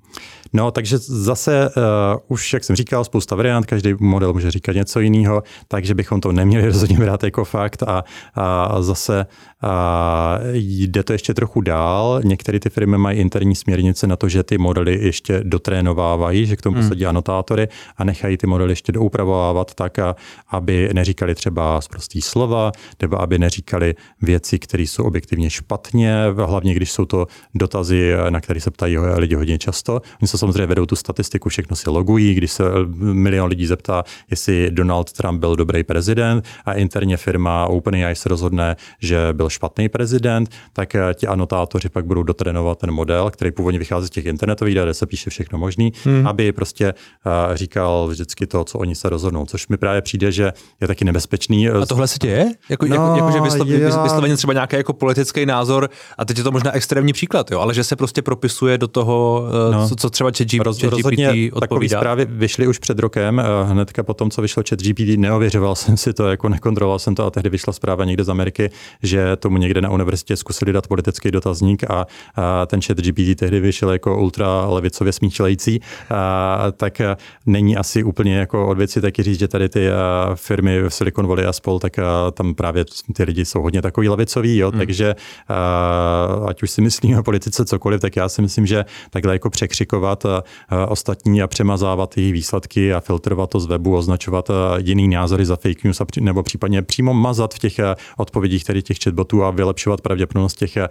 No, 0.53 0.71
takže 0.71 0.97
zase 0.97 1.69
uh, 1.69 1.83
už, 2.27 2.53
jak 2.53 2.63
jsem 2.63 2.75
říkal, 2.75 3.03
spousta 3.03 3.35
variant, 3.35 3.65
každý 3.65 3.93
model 3.99 4.33
může 4.33 4.51
říkat 4.51 4.75
něco 4.75 4.99
jiného, 4.99 5.43
takže 5.67 5.95
bychom 5.95 6.21
to 6.21 6.31
neměli 6.31 6.65
rozhodně 6.71 6.97
brát 6.97 7.23
jako 7.23 7.45
fakt 7.45 7.83
a, 7.83 8.03
a 8.35 8.81
zase 8.81 9.25
a 9.61 10.39
jde 10.53 11.03
to 11.03 11.13
ještě 11.13 11.33
trochu 11.33 11.61
dál. 11.61 12.21
Některé 12.23 12.59
ty 12.59 12.69
firmy 12.69 12.97
mají 12.97 13.19
interní 13.19 13.55
směrnice 13.55 14.07
na 14.07 14.15
to, 14.15 14.29
že 14.29 14.43
ty 14.43 14.57
modely 14.57 14.99
ještě 15.01 15.41
dotrénovávají, 15.43 16.45
že 16.45 16.55
k 16.55 16.61
tomu 16.61 16.77
hmm. 16.77 16.91
anotátory 17.07 17.67
a 17.97 18.03
nechají 18.03 18.37
ty 18.37 18.47
modely 18.47 18.71
ještě 18.71 18.91
doupravovávat 18.91 19.73
tak, 19.73 19.99
a, 19.99 20.15
aby 20.49 20.89
neříkali 20.93 21.35
třeba 21.35 21.81
zprostý 21.81 22.21
slova, 22.21 22.71
nebo 23.01 23.21
aby 23.21 23.39
neříkali 23.39 23.95
věci, 24.21 24.59
které 24.59 24.83
jsou 24.83 25.03
objektivně 25.03 25.49
špatně, 25.49 26.15
hlavně 26.45 26.73
když 26.73 26.91
jsou 26.91 27.05
to 27.05 27.27
dotazy, 27.55 28.13
na 28.29 28.41
které 28.41 28.61
se 28.61 28.71
ptají 28.71 28.97
lidi 28.97 29.35
hodně 29.35 29.57
často. 29.57 30.01
Oni 30.21 30.27
se 30.27 30.37
samozřejmě 30.41 30.65
vedou 30.65 30.85
tu 30.85 30.95
statistiku, 30.95 31.49
všechno 31.49 31.75
si 31.75 31.89
logují, 31.89 32.33
když 32.33 32.51
se 32.51 32.63
milion 32.97 33.49
lidí 33.49 33.67
zeptá, 33.67 34.03
jestli 34.29 34.71
Donald 34.71 35.11
Trump 35.11 35.39
byl 35.39 35.55
dobrý 35.55 35.83
prezident 35.83 36.45
a 36.65 36.73
interně 36.73 37.17
firma 37.17 37.65
OpenAI 37.65 38.15
se 38.15 38.29
rozhodne, 38.29 38.75
že 38.99 39.27
byl 39.33 39.49
špatný 39.49 39.89
prezident, 39.89 40.49
tak 40.73 40.95
eh, 40.95 41.13
ti 41.13 41.27
anotátoři 41.27 41.89
pak 41.89 42.05
budou 42.05 42.23
dotrénovat 42.23 42.77
ten 42.77 42.91
model, 42.91 43.29
který 43.29 43.51
původně 43.51 43.79
vychází 43.79 44.07
z 44.07 44.09
těch 44.09 44.25
internetových 44.25 44.75
dat, 44.75 44.83
kde 44.83 44.93
se 44.93 45.05
píše 45.05 45.29
všechno 45.29 45.59
možný, 45.59 45.93
hmm. 46.03 46.27
aby 46.27 46.51
prostě 46.51 46.93
uh, 46.93 47.55
říkal 47.55 48.07
vždycky 48.07 48.47
to, 48.47 48.63
co 48.63 48.77
oni 48.79 48.95
se 48.95 49.09
rozhodnou, 49.09 49.45
což 49.45 49.67
mi 49.67 49.77
právě 49.77 50.01
přijde, 50.01 50.31
že 50.31 50.53
je 50.81 50.87
taky 50.87 51.05
nebezpečný. 51.05 51.69
A 51.69 51.85
tohle 51.85 52.07
se 52.07 52.17
děje? 52.21 52.51
Jako, 52.69 52.85
no, 52.85 52.95
jako, 52.95 53.15
jako 53.17 53.31
že 53.31 53.41
vyslo, 53.41 53.65
já... 53.65 54.03
vysloveně 54.03 54.37
třeba 54.37 54.53
nějaký 54.53 54.75
jako 54.75 54.93
politický 54.93 55.45
názor, 55.45 55.89
a 56.17 56.25
teď 56.25 56.37
je 56.37 56.43
to 56.43 56.51
možná 56.51 56.71
extrémní 56.71 57.13
příklad, 57.13 57.51
jo, 57.51 57.59
ale 57.59 57.73
že 57.73 57.83
se 57.83 57.95
prostě 57.95 58.21
propisuje 58.21 58.77
do 58.77 58.87
toho, 58.87 59.47
no. 59.71 59.89
co, 59.89 59.95
co 59.95 60.09
třeba 60.09 60.30
chat, 60.37 60.65
Roz, 60.65 60.81
chat 60.81 60.93
GPT 60.93 61.53
odpovídá. 61.53 61.99
zprávy 61.99 62.25
vyšly 62.29 62.67
už 62.67 62.77
před 62.77 62.99
rokem, 62.99 63.41
hnedka 63.63 64.03
po 64.03 64.13
tom, 64.13 64.31
co 64.31 64.41
vyšlo 64.41 64.63
chat 64.69 64.79
GPT, 64.79 65.17
neověřoval 65.17 65.75
jsem 65.81 65.97
si 65.97 66.13
to, 66.13 66.29
jako 66.29 66.49
nekontroloval 66.49 66.99
jsem 66.99 67.15
to, 67.15 67.25
a 67.25 67.29
tehdy 67.29 67.49
vyšla 67.49 67.73
zpráva 67.73 68.05
někde 68.05 68.23
z 68.23 68.29
Ameriky, 68.29 68.69
že 69.03 69.35
tomu 69.35 69.57
někde 69.57 69.81
na 69.81 69.89
univerzitě 69.89 70.35
zkusili 70.35 70.73
dát 70.73 70.87
politický 70.87 71.31
dotazník 71.31 71.83
a, 71.83 72.07
a 72.35 72.65
ten 72.65 72.81
chat 72.81 72.97
GPT 72.97 73.39
tehdy 73.39 73.59
vyšel 73.59 73.91
jako 73.91 74.17
ultra 74.21 74.65
levicově 74.65 75.13
smíčelející, 75.13 75.79
a, 76.09 76.71
tak 76.77 77.01
a 77.01 77.17
není 77.45 77.77
asi 77.77 78.03
úplně 78.03 78.37
jako 78.37 78.67
od 78.67 78.77
věci 78.77 79.01
taky 79.01 79.23
říct, 79.23 79.39
že 79.39 79.47
tady 79.47 79.69
ty 79.69 79.91
a, 79.91 80.31
firmy 80.35 80.81
v 80.81 80.89
Silicon 80.89 81.27
Valley 81.27 81.45
a 81.45 81.53
spol, 81.53 81.79
tak 81.79 81.99
a, 81.99 82.31
tam 82.31 82.55
právě 82.55 82.85
ty 83.13 83.23
lidi 83.23 83.45
jsou 83.45 83.61
hodně 83.61 83.81
takový 83.81 84.09
levicoví, 84.09 84.57
jo, 84.57 84.71
hmm. 84.71 84.79
takže 84.79 85.15
a, 85.47 86.45
ať 86.47 86.63
už 86.63 86.71
si 86.71 86.81
myslíme 86.81 87.19
o 87.19 87.23
politice 87.23 87.65
cokoliv, 87.65 88.01
tak 88.01 88.15
já 88.15 88.29
si 88.29 88.41
myslím, 88.41 88.65
že 88.65 88.85
takhle 89.09 89.33
jako 89.33 89.49
překřikovat 89.49 90.20
a, 90.25 90.43
a 90.69 90.85
ostatní 90.85 91.41
a 91.41 91.47
přemazávat 91.47 92.17
jejich 92.17 92.33
výsledky 92.33 92.93
a 92.93 92.99
filtrovat 92.99 93.49
to 93.49 93.59
z 93.59 93.65
webu, 93.65 93.95
označovat 93.95 94.51
jiný 94.77 95.07
názory 95.07 95.45
za 95.45 95.55
fake 95.55 95.83
news 95.83 96.01
a, 96.01 96.05
nebo 96.19 96.43
případně 96.43 96.81
přímo 96.81 97.13
mazat 97.13 97.53
v 97.53 97.59
těch 97.59 97.79
odpovědích 98.17 98.63
tady 98.63 98.81
těch 98.81 98.97
chatbotů 99.03 99.43
a 99.43 99.51
vylepšovat 99.51 100.01
pravděpodobnost 100.01 100.57
těch 100.57 100.77
eh, 100.77 100.87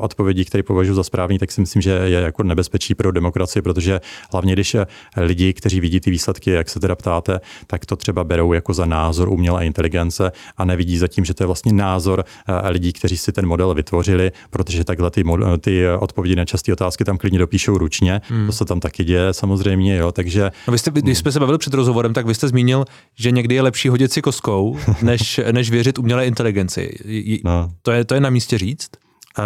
odpovědí, 0.00 0.44
které 0.44 0.62
považuji 0.62 0.94
za 0.94 1.02
správný, 1.02 1.38
tak 1.38 1.52
si 1.52 1.60
myslím, 1.60 1.82
že 1.82 1.90
je 1.90 2.20
jako 2.20 2.42
nebezpečí 2.42 2.94
pro 2.94 3.12
demokracii, 3.12 3.62
protože 3.62 4.00
hlavně 4.32 4.52
když 4.52 4.74
eh, 4.74 4.86
lidi, 5.16 5.52
kteří 5.52 5.80
vidí 5.80 6.00
ty 6.00 6.10
výsledky, 6.10 6.50
jak 6.50 6.68
se 6.68 6.80
teda 6.80 6.94
ptáte, 6.94 7.40
tak 7.66 7.86
to 7.86 7.96
třeba 7.96 8.24
berou 8.24 8.52
jako 8.52 8.74
za 8.74 8.86
názor 8.86 9.28
umělé 9.28 9.66
inteligence 9.66 10.32
a 10.56 10.64
nevidí 10.64 10.98
zatím, 10.98 11.24
že 11.24 11.34
to 11.34 11.42
je 11.42 11.46
vlastně 11.46 11.72
názor 11.72 12.24
eh, 12.24 12.68
lidí, 12.68 12.92
kteří 12.92 13.16
si 13.16 13.32
ten 13.32 13.46
model 13.46 13.74
vytvořili, 13.74 14.32
protože 14.50 14.84
takhle 14.84 15.10
ty, 15.10 15.24
ty 15.60 15.88
odpovědi 15.88 16.36
na 16.36 16.44
časté 16.44 16.72
otázky 16.72 17.04
tam 17.04 17.18
klidně 17.18 17.38
dopíšou 17.38 17.78
ručně. 17.78 18.20
Hmm. 18.28 18.46
To 18.46 18.52
se 18.52 18.64
tam 18.72 18.80
taky 18.80 19.04
děje 19.04 19.34
samozřejmě, 19.34 19.96
jo, 19.96 20.12
takže... 20.12 20.50
No 20.66 20.72
vy 20.72 20.78
jste, 20.78 20.90
když 20.90 21.18
jsme 21.18 21.32
se 21.32 21.40
bavili 21.40 21.58
před 21.58 21.74
rozhovorem, 21.74 22.12
tak 22.12 22.26
vy 22.26 22.34
jste 22.34 22.48
zmínil, 22.48 22.84
že 23.14 23.30
někdy 23.30 23.54
je 23.54 23.62
lepší 23.62 23.88
hodit 23.88 24.12
si 24.12 24.22
koskou, 24.22 24.78
než, 25.02 25.40
než 25.52 25.70
věřit 25.70 25.98
umělé 25.98 26.26
inteligenci. 26.26 26.98
No. 27.44 27.70
To 27.82 27.90
je, 27.90 28.04
to 28.04 28.14
je 28.14 28.20
na 28.20 28.30
místě 28.30 28.58
říct? 28.58 28.90
Uh, 29.38 29.44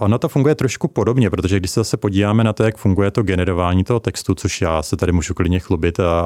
ono 0.00 0.18
to 0.18 0.28
funguje 0.28 0.54
trošku 0.54 0.88
podobně, 0.88 1.30
protože 1.30 1.56
když 1.56 1.70
se 1.70 1.80
zase 1.80 1.96
podíváme 1.96 2.44
na 2.44 2.52
to, 2.52 2.62
jak 2.62 2.76
funguje 2.76 3.10
to 3.10 3.22
generování 3.22 3.84
toho 3.84 4.00
textu, 4.00 4.34
což 4.34 4.60
já 4.60 4.82
se 4.82 4.96
tady 4.96 5.12
můžu 5.12 5.34
klidně 5.34 5.60
chlubit, 5.60 6.00
a 6.00 6.22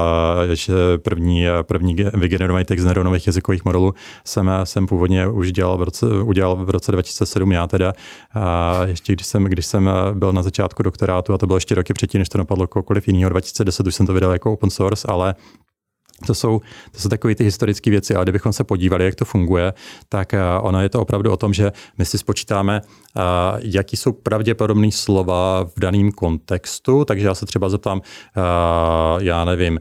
že 0.53 0.75
první, 0.99 1.47
první 1.63 1.97
vygenerovaný 2.15 2.65
text 2.65 2.85
neuronových 2.85 3.27
jazykových 3.27 3.65
modelů 3.65 3.95
jsem, 4.25 4.51
jsem 4.65 4.87
původně 4.87 5.27
už 5.27 5.53
dělal 5.53 5.79
v 5.79 5.83
roce, 5.83 6.07
udělal 6.07 6.57
v 6.57 6.71
roce 6.71 6.93
2007 6.93 7.53
já 7.53 7.67
teda, 7.67 7.93
a 8.35 8.81
ještě 8.85 9.13
když 9.13 9.27
jsem, 9.27 9.45
když 9.45 9.67
jsem 9.67 9.91
byl 10.15 10.33
na 10.33 10.43
začátku 10.43 10.83
doktorátu, 10.83 11.35
a 11.35 11.39
to 11.39 11.47
bylo 11.47 11.57
ještě 11.57 11.75
roky 11.75 11.95
předtím, 11.95 12.19
než 12.19 12.29
to 12.29 12.39
napadlo 12.39 12.67
kohokoliv 12.67 13.09
jiného, 13.09 13.31
2010 13.31 13.87
už 13.87 13.95
jsem 13.95 14.07
to 14.07 14.13
vydal 14.13 14.33
jako 14.33 14.53
open 14.53 14.71
source, 14.71 15.09
ale 15.09 15.35
to 16.27 16.35
jsou, 16.35 16.61
to 16.93 17.01
jsou 17.01 17.09
takové 17.09 17.35
ty 17.35 17.45
historické 17.45 17.91
věci, 17.91 18.15
a 18.15 18.23
kdybychom 18.23 18.53
se 18.53 18.65
podívali, 18.65 19.05
jak 19.05 19.15
to 19.15 19.25
funguje, 19.25 19.73
tak 20.09 20.35
ono 20.61 20.83
je 20.83 20.89
to 20.89 21.01
opravdu 21.01 21.33
o 21.33 21.37
tom, 21.37 21.55
že 21.55 21.73
my 21.99 22.05
si 22.05 22.19
spočítáme, 22.19 22.81
jaký 23.59 23.97
jsou 23.97 24.13
pravděpodobné 24.13 24.93
slova 24.93 25.65
v 25.77 25.81
daném 25.81 26.13
kontextu, 26.13 27.05
takže 27.05 27.27
já 27.27 27.35
se 27.35 27.47
třeba 27.47 27.69
zeptám, 27.69 28.01
já 29.19 29.45
nevím, 29.45 29.81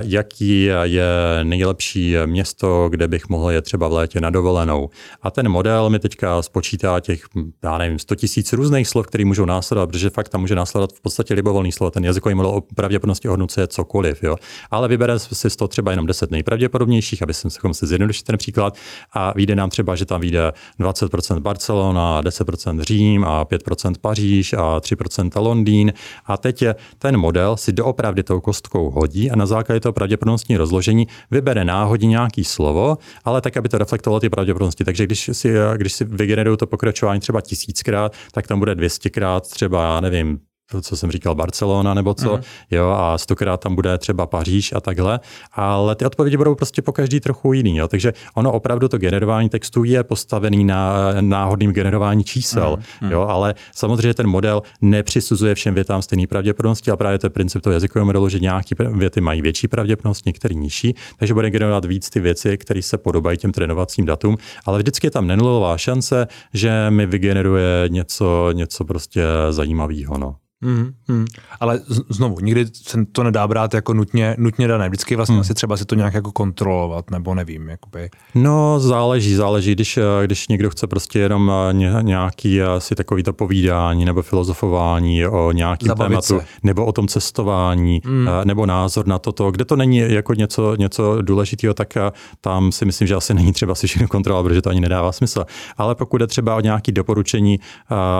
jaký 0.00 0.62
je 0.82 1.04
nejlepší 1.42 2.14
město, 2.26 2.88
kde 2.90 3.08
bych 3.08 3.28
mohl 3.28 3.50
jet 3.50 3.62
třeba 3.62 3.88
v 3.88 3.92
létě 3.92 4.20
na 4.20 4.30
dovolenou. 4.30 4.90
A 5.22 5.30
ten 5.30 5.48
model 5.48 5.90
mi 5.90 5.98
teďka 5.98 6.42
spočítá 6.42 7.00
těch, 7.00 7.24
já 7.62 7.78
nevím, 7.78 7.98
100 7.98 8.14
tisíc 8.14 8.52
různých 8.52 8.88
slov, 8.88 9.06
které 9.06 9.24
můžou 9.24 9.44
následovat, 9.44 9.86
protože 9.86 10.10
fakt 10.10 10.28
tam 10.28 10.40
může 10.40 10.54
následovat 10.54 10.92
v 10.92 11.00
podstatě 11.00 11.34
libovolný 11.34 11.72
slovo. 11.72 11.90
Ten 11.90 12.04
jazykový 12.04 12.34
model 12.34 12.60
pravděpodobnosti 12.74 13.28
ohodnocuje 13.28 13.66
cokoliv, 13.66 14.22
jo. 14.22 14.36
Ale 14.70 14.88
vybere 14.88 15.18
si 15.18 15.50
100 15.50 15.68
třeba 15.68 15.81
jenom 15.90 16.06
10 16.06 16.30
nejpravděpodobnějších, 16.30 17.22
aby 17.22 17.34
jsme 17.34 17.50
si 17.72 17.86
zjednodušit 17.86 18.22
ten 18.22 18.38
příklad 18.38 18.76
a 19.12 19.32
vyjde 19.32 19.54
nám 19.56 19.70
třeba, 19.70 19.96
že 19.96 20.04
tam 20.04 20.20
vyjde 20.20 20.52
20% 20.80 21.40
Barcelona, 21.40 22.22
10% 22.22 22.80
Řím 22.80 23.24
a 23.24 23.44
5% 23.44 23.94
Paříž 24.00 24.52
a 24.52 24.78
3% 24.78 25.42
Londýn. 25.42 25.92
A 26.26 26.36
teď 26.36 26.62
je 26.62 26.74
ten 26.98 27.16
model 27.16 27.56
si 27.56 27.72
doopravdy 27.72 28.22
tou 28.22 28.40
kostkou 28.40 28.90
hodí 28.90 29.30
a 29.30 29.36
na 29.36 29.46
základě 29.46 29.80
toho 29.80 29.92
pravděpodobnostní 29.92 30.56
rozložení 30.56 31.06
vybere 31.30 31.64
náhodně 31.64 32.08
nějaký 32.08 32.44
slovo, 32.44 32.98
ale 33.24 33.40
tak, 33.40 33.56
aby 33.56 33.68
to 33.68 33.78
reflektovalo 33.78 34.20
ty 34.20 34.30
pravděpodobnosti. 34.30 34.84
Takže 34.84 35.06
když 35.06 35.30
si, 35.32 35.54
když 35.76 35.92
si 35.92 36.04
vygenerují 36.04 36.56
to 36.56 36.66
pokračování 36.66 37.20
třeba 37.20 37.40
tisíckrát, 37.40 38.12
tak 38.32 38.46
tam 38.46 38.58
bude 38.58 38.74
200krát 38.74 39.40
třeba, 39.40 39.84
já 39.84 40.00
nevím, 40.00 40.38
to, 40.72 40.80
co 40.80 40.96
jsem 40.96 41.10
říkal, 41.10 41.34
Barcelona 41.34 41.94
nebo 41.94 42.14
co, 42.14 42.36
mm. 42.36 42.42
jo, 42.70 42.88
a 42.88 43.18
stokrát 43.18 43.60
tam 43.60 43.74
bude 43.74 43.98
třeba 43.98 44.26
Paříž 44.26 44.72
a 44.72 44.80
takhle, 44.80 45.20
ale 45.52 45.94
ty 45.94 46.06
odpovědi 46.06 46.36
budou 46.36 46.54
prostě 46.54 46.82
po 46.82 46.92
každý 46.92 47.20
trochu 47.20 47.52
jiný, 47.52 47.76
jo, 47.76 47.88
takže 47.88 48.12
ono 48.34 48.52
opravdu 48.52 48.88
to 48.88 48.98
generování 48.98 49.48
textu 49.48 49.84
je 49.84 50.04
postavený 50.04 50.64
na 50.64 50.94
náhodným 51.20 51.72
generování 51.72 52.24
čísel, 52.24 52.78
mm. 53.00 53.10
jo, 53.10 53.22
ale 53.22 53.54
samozřejmě 53.74 54.14
ten 54.14 54.26
model 54.26 54.62
nepřisuzuje 54.80 55.54
všem 55.54 55.74
větám 55.74 56.02
stejný 56.02 56.26
pravděpodobnosti, 56.26 56.90
a 56.90 56.96
právě 56.96 57.18
to 57.18 57.26
je 57.26 57.30
princip 57.30 57.62
toho 57.62 57.74
jazykového 57.74 58.06
modelu, 58.06 58.28
že 58.28 58.38
nějaké 58.38 58.74
věty 58.78 59.20
mají 59.20 59.42
větší 59.42 59.68
pravděpodobnost, 59.68 60.26
některé 60.26 60.54
nižší, 60.54 60.94
takže 61.18 61.34
bude 61.34 61.50
generovat 61.50 61.84
víc 61.84 62.10
ty 62.10 62.20
věci, 62.20 62.58
které 62.58 62.82
se 62.82 62.98
podobají 62.98 63.38
těm 63.38 63.52
trénovacím 63.52 64.06
datům, 64.06 64.36
ale 64.66 64.78
vždycky 64.78 65.06
je 65.06 65.10
tam 65.10 65.26
nenulová 65.26 65.78
šance, 65.78 66.26
že 66.54 66.90
mi 66.90 67.06
vygeneruje 67.06 67.84
něco, 67.88 68.48
něco 68.52 68.84
prostě 68.84 69.24
zajímavého. 69.50 70.18
No. 70.18 70.41
Mm, 70.62 70.92
mm. 71.08 71.26
Ale 71.60 71.80
z, 71.86 72.00
znovu, 72.08 72.40
nikdy 72.40 72.66
se 72.72 73.04
to 73.12 73.22
nedá 73.22 73.48
brát 73.48 73.74
jako 73.74 73.94
nutně, 73.94 74.36
nutně 74.38 74.68
dané. 74.68 74.88
Vždycky 74.88 75.16
vlastně 75.16 75.34
mm. 75.34 75.40
asi 75.40 75.54
třeba 75.54 75.76
si 75.76 75.84
to 75.84 75.94
nějak 75.94 76.14
jako 76.14 76.32
kontrolovat, 76.32 77.10
nebo 77.10 77.34
nevím. 77.34 77.68
Jakoby. 77.68 78.10
No, 78.34 78.80
záleží, 78.80 79.34
záleží. 79.34 79.72
Když, 79.72 79.96
eh, 79.96 80.02
když 80.24 80.48
někdo 80.48 80.70
chce 80.70 80.86
prostě 80.86 81.18
jenom 81.18 81.52
eh, 81.70 82.02
nějaký 82.02 82.62
asi 82.62 82.94
takový 82.94 83.22
to 83.22 83.32
povídání 83.32 84.04
nebo 84.04 84.22
filozofování 84.22 85.26
o 85.26 85.52
nějakém 85.52 85.94
tématu, 85.96 86.40
se. 86.40 86.46
nebo 86.62 86.86
o 86.86 86.92
tom 86.92 87.08
cestování, 87.08 88.00
mm. 88.04 88.28
nebo 88.44 88.66
názor 88.66 89.06
na 89.06 89.18
toto, 89.18 89.50
kde 89.50 89.64
to 89.64 89.76
není 89.76 89.98
jako 89.98 90.34
něco, 90.34 90.76
něco 90.76 91.22
důležitého, 91.22 91.74
tak 91.74 91.94
tam 92.40 92.72
si 92.72 92.84
myslím, 92.84 93.08
že 93.08 93.14
asi 93.14 93.34
není 93.34 93.52
třeba 93.52 93.74
si 93.74 93.86
všechno 93.86 94.08
kontrolovat, 94.08 94.46
protože 94.46 94.62
to 94.62 94.70
ani 94.70 94.80
nedává 94.80 95.12
smysl. 95.12 95.44
Ale 95.76 95.94
pokud 95.94 96.20
je 96.20 96.26
třeba 96.26 96.56
o 96.56 96.60
nějaké 96.60 96.92
doporučení 96.92 97.60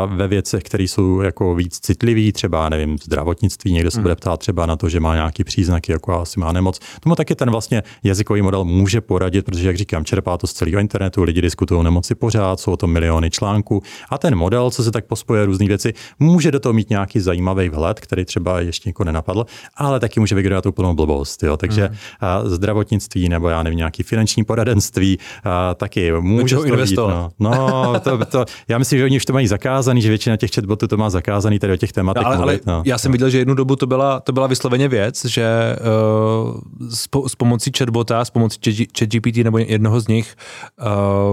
ve 0.06 0.28
věcech, 0.28 0.62
které 0.62 0.84
jsou 0.84 1.20
jako 1.20 1.54
víc 1.54 1.78
citlivé, 1.80 2.31
třeba, 2.32 2.68
nevím, 2.68 2.98
zdravotnictví, 2.98 3.72
někdo 3.72 3.90
se 3.90 3.96
hmm. 3.96 4.02
bude 4.02 4.16
ptát 4.16 4.40
třeba 4.40 4.66
na 4.66 4.76
to, 4.76 4.88
že 4.88 5.00
má 5.00 5.14
nějaký 5.14 5.44
příznaky, 5.44 5.92
jako 5.92 6.20
asi 6.20 6.40
má 6.40 6.52
nemoc. 6.52 6.80
Tomu 7.00 7.14
taky 7.14 7.34
ten 7.34 7.50
vlastně 7.50 7.82
jazykový 8.02 8.42
model 8.42 8.64
může 8.64 9.00
poradit, 9.00 9.44
protože, 9.44 9.66
jak 9.66 9.76
říkám, 9.76 10.04
čerpá 10.04 10.38
to 10.38 10.46
z 10.46 10.52
celého 10.52 10.80
internetu, 10.80 11.22
lidi 11.22 11.40
diskutují 11.40 11.80
o 11.80 11.82
nemoci 11.82 12.14
pořád, 12.14 12.60
jsou 12.60 12.72
o 12.72 12.76
tom 12.76 12.92
miliony 12.92 13.30
článků 13.30 13.82
a 14.10 14.18
ten 14.18 14.36
model, 14.36 14.70
co 14.70 14.84
se 14.84 14.90
tak 14.90 15.04
pospoje 15.04 15.46
různé 15.46 15.66
věci, 15.66 15.94
může 16.18 16.50
do 16.50 16.60
toho 16.60 16.72
mít 16.72 16.90
nějaký 16.90 17.20
zajímavý 17.20 17.68
vhled, 17.68 18.00
který 18.00 18.24
třeba 18.24 18.60
ještě 18.60 18.88
někoho 18.88 19.04
nenapadl, 19.04 19.46
ale 19.76 20.00
taky 20.00 20.20
může 20.20 20.34
vygenerovat 20.34 20.66
úplnou 20.66 20.94
blbost. 20.94 21.42
Jo. 21.42 21.56
Takže 21.56 21.86
hmm. 21.86 21.98
zdravotnictví 22.44 23.28
nebo 23.28 23.48
já 23.48 23.62
nevím, 23.62 23.76
nějaký 23.76 24.02
finanční 24.02 24.44
poradenství 24.44 25.18
a, 25.44 25.74
taky 25.74 26.12
může 26.20 26.56
to 26.56 26.76
být, 26.76 26.96
no. 26.96 27.30
no 27.38 28.00
to, 28.00 28.24
to, 28.24 28.44
já 28.68 28.78
myslím, 28.78 28.98
že 28.98 29.04
oni 29.04 29.16
už 29.16 29.24
to 29.24 29.32
mají 29.32 29.46
zakázaný, 29.46 30.02
že 30.02 30.08
většina 30.08 30.36
těch 30.36 30.50
chatbotů 30.54 30.88
to 30.88 30.96
má 30.96 31.10
zakázaný 31.10 31.58
tady 31.58 31.72
o 31.72 31.76
těch 31.76 31.92
tématech 31.92 32.21
ale, 32.24 32.36
ale 32.36 32.60
no, 32.66 32.82
já 32.86 32.98
jsem 32.98 33.10
no. 33.10 33.12
viděl, 33.12 33.30
že 33.30 33.38
jednu 33.38 33.54
dobu 33.54 33.76
to 33.76 33.86
byla, 33.86 34.20
to 34.20 34.32
byla 34.32 34.46
vysloveně 34.46 34.88
věc, 34.88 35.24
že 35.24 35.76
uh, 36.50 36.88
s, 36.88 37.06
po, 37.06 37.28
s 37.28 37.34
pomocí 37.34 37.70
chatbota, 37.78 38.24
s 38.24 38.30
pomocí 38.30 38.86
ChatGPT 38.98 39.36
nebo 39.36 39.58
jednoho 39.58 40.00
z 40.00 40.08
nich 40.08 40.36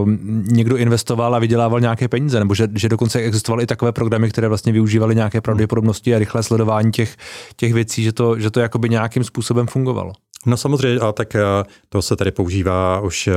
uh, 0.02 0.10
někdo 0.52 0.78
investoval 0.78 1.36
a 1.36 1.40
vydělával 1.40 1.80
nějaké 1.80 2.08
peníze, 2.08 2.40
nebo 2.40 2.56
že, 2.56 2.68
že 2.76 2.90
dokonce 2.90 3.20
existovaly 3.20 3.64
i 3.64 3.68
takové 3.68 3.92
programy, 3.92 4.30
které 4.30 4.48
vlastně 4.48 4.74
využívaly 4.74 5.16
nějaké 5.16 5.42
pravděpodobnosti 5.42 6.16
a 6.16 6.20
rychlé 6.20 6.44
sledování 6.44 6.92
těch, 6.92 7.18
těch 7.56 7.74
věcí, 7.74 8.04
že 8.04 8.14
to, 8.14 8.40
že 8.40 8.52
to 8.52 8.60
jakoby 8.60 8.90
nějakým 8.90 9.24
způsobem 9.24 9.68
fungovalo. 9.68 10.14
No 10.46 10.58
samozřejmě, 10.58 11.00
a 11.00 11.12
tak 11.12 11.36
eh, 11.36 11.42
to 11.90 12.02
se 12.02 12.16
tady 12.16 12.32
používá 12.32 13.00
už 13.00 13.28
eh, 13.28 13.34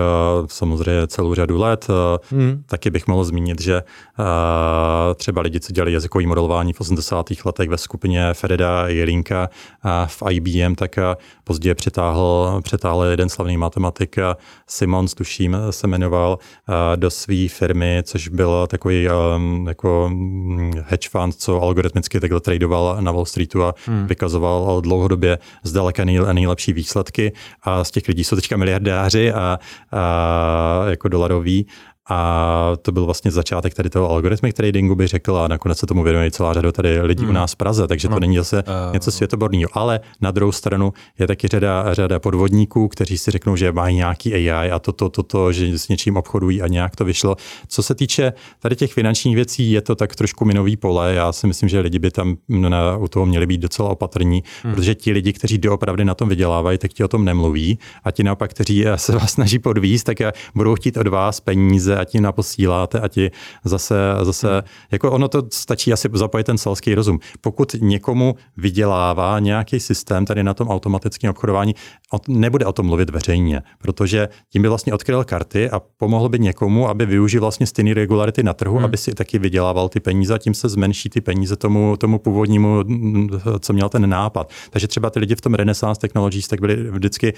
samozřejmě 0.46 1.06
celou 1.06 1.34
řadu 1.34 1.58
let. 1.58 1.86
Eh, 1.90 2.36
hmm. 2.36 2.62
Taky 2.66 2.90
bych 2.90 3.06
mohl 3.06 3.24
zmínit, 3.24 3.60
že 3.60 3.82
třeba 5.14 5.42
lidi, 5.42 5.60
co 5.60 5.72
dělali 5.72 5.92
jazykové 5.92 6.26
modelování 6.26 6.72
v 6.72 6.80
80. 6.80 7.26
letech 7.44 7.68
ve 7.68 7.78
skupině 7.78 8.34
Fereda 8.34 8.88
Jelinka 8.88 9.48
v 10.06 10.22
IBM, 10.30 10.74
tak 10.74 10.96
později 11.44 11.74
přetáhl, 11.74 12.60
přetáhl 12.64 13.04
jeden 13.04 13.28
slavný 13.28 13.56
matematik, 13.56 14.16
Simons, 14.66 15.14
tuším, 15.14 15.56
se 15.70 15.86
jmenoval, 15.86 16.38
do 16.96 17.10
své 17.10 17.48
firmy, 17.48 18.02
což 18.02 18.28
byl 18.28 18.66
takový 18.70 19.08
jako 19.66 20.10
mm, 20.12 20.72
hedge 20.86 21.08
fund, 21.08 21.34
co 21.34 21.62
algoritmicky 21.62 22.20
takhle 22.20 22.40
tradoval 22.40 22.96
na 23.00 23.12
Wall 23.12 23.24
Streetu 23.24 23.64
a 23.64 23.74
hmm. 23.86 24.06
vykazoval 24.06 24.80
dlouhodobě 24.80 25.38
zdaleka 25.64 26.04
nejlepší 26.04 26.72
výsledky 26.72 26.91
výsledky 26.92 27.32
a 27.62 27.84
z 27.84 27.90
těch 27.90 28.08
lidí 28.08 28.24
jsou 28.24 28.36
teďka 28.36 28.56
miliardáři 28.56 29.32
a, 29.32 29.58
a 29.92 30.84
jako 30.88 31.08
dolaroví 31.08 31.66
a 32.10 32.72
to 32.82 32.92
byl 32.92 33.04
vlastně 33.04 33.30
začátek 33.30 33.74
tady 33.74 33.90
toho 33.90 34.10
algoritmic 34.10 34.56
tradingu, 34.56 34.94
by 34.94 35.06
řekl, 35.06 35.36
a 35.36 35.48
nakonec 35.48 35.78
se 35.78 35.86
tomu 35.86 36.02
věnuje 36.02 36.30
celá 36.30 36.52
řada 36.52 36.72
tady 36.72 37.00
lidí 37.00 37.22
hmm. 37.22 37.30
u 37.30 37.32
nás 37.32 37.52
v 37.52 37.56
Praze, 37.56 37.86
takže 37.86 38.08
to 38.08 38.14
no. 38.14 38.20
není 38.20 38.36
zase 38.36 38.62
uh, 38.62 38.92
něco 38.92 39.10
světoborného. 39.10 39.68
Ale 39.72 40.00
na 40.20 40.30
druhou 40.30 40.52
stranu 40.52 40.92
je 41.18 41.26
taky 41.26 41.48
řada, 41.48 41.94
řada 41.94 42.18
podvodníků, 42.18 42.88
kteří 42.88 43.18
si 43.18 43.30
řeknou, 43.30 43.56
že 43.56 43.72
mají 43.72 43.96
nějaký 43.96 44.34
AI 44.34 44.70
a 44.70 44.78
toto, 44.78 45.08
toto, 45.08 45.22
to, 45.22 45.52
že 45.52 45.78
s 45.78 45.88
něčím 45.88 46.16
obchodují 46.16 46.62
a 46.62 46.66
nějak 46.66 46.96
to 46.96 47.04
vyšlo. 47.04 47.36
Co 47.68 47.82
se 47.82 47.94
týče 47.94 48.32
tady 48.58 48.76
těch 48.76 48.92
finančních 48.92 49.34
věcí, 49.34 49.72
je 49.72 49.80
to 49.80 49.94
tak 49.94 50.16
trošku 50.16 50.44
minový 50.44 50.76
pole. 50.76 51.14
Já 51.14 51.32
si 51.32 51.46
myslím, 51.46 51.68
že 51.68 51.80
lidi 51.80 51.98
by 51.98 52.10
tam 52.10 52.36
na, 52.48 52.96
u 52.96 53.08
toho 53.08 53.26
měli 53.26 53.46
být 53.46 53.60
docela 53.60 53.88
opatrní, 53.88 54.42
hmm. 54.62 54.74
protože 54.74 54.94
ti 54.94 55.12
lidi, 55.12 55.32
kteří 55.32 55.58
doopravdy 55.58 56.04
na 56.04 56.14
tom 56.14 56.28
vydělávají, 56.28 56.78
tak 56.78 56.92
ti 56.92 57.04
o 57.04 57.08
tom 57.08 57.24
nemluví. 57.24 57.78
A 58.04 58.10
ti 58.10 58.22
naopak, 58.22 58.50
kteří 58.50 58.84
se 58.96 59.12
vás 59.12 59.32
snaží 59.32 59.58
podvíst, 59.58 60.06
tak 60.06 60.16
budou 60.54 60.74
chtít 60.74 60.96
od 60.96 61.06
vás 61.06 61.40
peníze 61.40 61.91
a 61.98 62.04
ti 62.04 62.20
naposíláte 62.20 63.00
a 63.00 63.08
ti 63.08 63.30
zase, 63.64 63.94
zase 64.22 64.52
hmm. 64.52 64.62
jako 64.90 65.12
ono 65.12 65.28
to 65.28 65.42
stačí 65.52 65.92
asi 65.92 66.08
zapojit 66.12 66.44
ten 66.44 66.58
selský 66.58 66.94
rozum. 66.94 67.18
Pokud 67.40 67.76
někomu 67.80 68.34
vydělává 68.56 69.38
nějaký 69.38 69.80
systém 69.80 70.24
tady 70.24 70.42
na 70.42 70.54
tom 70.54 70.68
automatickém 70.68 71.30
obchodování, 71.30 71.74
nebude 72.28 72.66
o 72.66 72.72
tom 72.72 72.86
mluvit 72.86 73.10
veřejně, 73.10 73.62
protože 73.78 74.28
tím 74.52 74.62
by 74.62 74.68
vlastně 74.68 74.94
odkryl 74.94 75.24
karty 75.24 75.70
a 75.70 75.80
pomohl 75.80 76.28
by 76.28 76.38
někomu, 76.38 76.88
aby 76.88 77.06
využil 77.06 77.40
vlastně 77.40 77.66
stejné 77.66 77.94
regularity 77.94 78.42
na 78.42 78.52
trhu, 78.52 78.76
hmm. 78.76 78.84
aby 78.84 78.96
si 78.96 79.14
taky 79.14 79.38
vydělával 79.38 79.88
ty 79.88 80.00
peníze 80.00 80.34
a 80.34 80.38
tím 80.38 80.54
se 80.54 80.68
zmenší 80.68 81.08
ty 81.08 81.20
peníze 81.20 81.56
tomu, 81.56 81.96
tomu 81.96 82.18
původnímu, 82.18 82.82
co 83.60 83.72
měl 83.72 83.88
ten 83.88 84.08
nápad. 84.08 84.50
Takže 84.70 84.88
třeba 84.88 85.10
ty 85.10 85.18
lidi 85.18 85.34
v 85.34 85.40
tom 85.40 85.54
Renaissance 85.54 86.00
Technologies 86.00 86.48
tak 86.48 86.60
byli 86.60 86.90
vždycky 86.90 87.34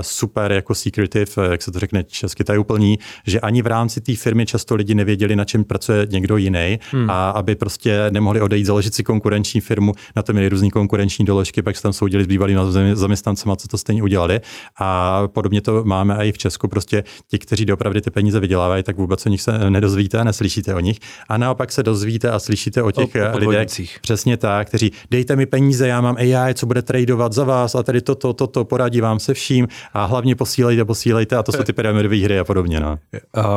super 0.00 0.52
jako 0.52 0.74
secretive, 0.74 1.32
jak 1.50 1.62
se 1.62 1.72
to 1.72 1.78
řekne 1.78 2.04
česky, 2.04 2.44
tajuplní, 2.44 2.98
že 3.26 3.40
ani 3.40 3.62
v 3.62 3.66
rámci 3.66 3.95
té 4.00 4.16
firmy 4.16 4.46
často 4.46 4.74
lidi 4.74 4.94
nevěděli, 4.94 5.36
na 5.36 5.44
čem 5.44 5.64
pracuje 5.64 6.06
někdo 6.10 6.36
jiný 6.36 6.78
hmm. 6.90 7.10
a 7.10 7.30
aby 7.30 7.54
prostě 7.54 8.06
nemohli 8.10 8.40
odejít 8.40 8.64
založit 8.64 8.94
si 8.94 9.02
konkurenční 9.02 9.60
firmu, 9.60 9.92
na 10.16 10.22
to 10.22 10.32
měli 10.32 10.48
různé 10.48 10.70
konkurenční 10.70 11.24
doložky, 11.24 11.62
pak 11.62 11.76
se 11.76 11.82
tam 11.82 11.92
soudili 11.92 12.24
s 12.24 12.26
bývalými 12.26 12.60
zaměstnancemi, 12.92 13.52
co 13.56 13.68
to 13.68 13.78
stejně 13.78 14.02
udělali. 14.02 14.40
A 14.78 15.22
podobně 15.28 15.60
to 15.60 15.84
máme 15.84 16.16
i 16.26 16.32
v 16.32 16.38
Česku. 16.38 16.68
Prostě 16.68 17.04
ti, 17.30 17.38
kteří 17.38 17.64
doopravdy 17.64 18.00
ty 18.00 18.10
peníze 18.10 18.40
vydělávají, 18.40 18.82
tak 18.82 18.96
vůbec 18.96 19.26
o 19.26 19.28
nich 19.28 19.42
se 19.42 19.70
nedozvíte 19.70 20.18
a 20.18 20.24
neslyšíte 20.24 20.74
o 20.74 20.80
nich. 20.80 20.98
A 21.28 21.38
naopak 21.38 21.72
se 21.72 21.82
dozvíte 21.82 22.30
a 22.30 22.38
slyšíte 22.38 22.82
o 22.82 22.90
těch 22.90 23.10
o, 23.32 23.36
o 23.36 23.38
lidech. 23.38 23.68
Přesně 24.00 24.36
tak, 24.36 24.68
kteří 24.68 24.92
dejte 25.10 25.36
mi 25.36 25.46
peníze, 25.46 25.88
já 25.88 26.00
mám 26.00 26.16
AI, 26.16 26.54
co 26.54 26.66
bude 26.66 26.82
tradovat 26.82 27.32
za 27.32 27.44
vás 27.44 27.74
a 27.74 27.82
tady 27.82 28.00
toto, 28.00 28.32
toto, 28.32 28.46
to, 28.46 28.64
poradí 28.64 29.00
vám 29.00 29.18
se 29.18 29.34
vším 29.34 29.68
a 29.92 30.04
hlavně 30.04 30.34
posílejte, 30.34 30.84
posílejte 30.84 31.36
a 31.36 31.42
to 31.42 31.52
jsou 31.52 31.62
ty 31.62 31.72
pyramidové 31.72 32.16
hry 32.16 32.38
a 32.38 32.44
podobně. 32.44 32.80
No. 32.80 32.98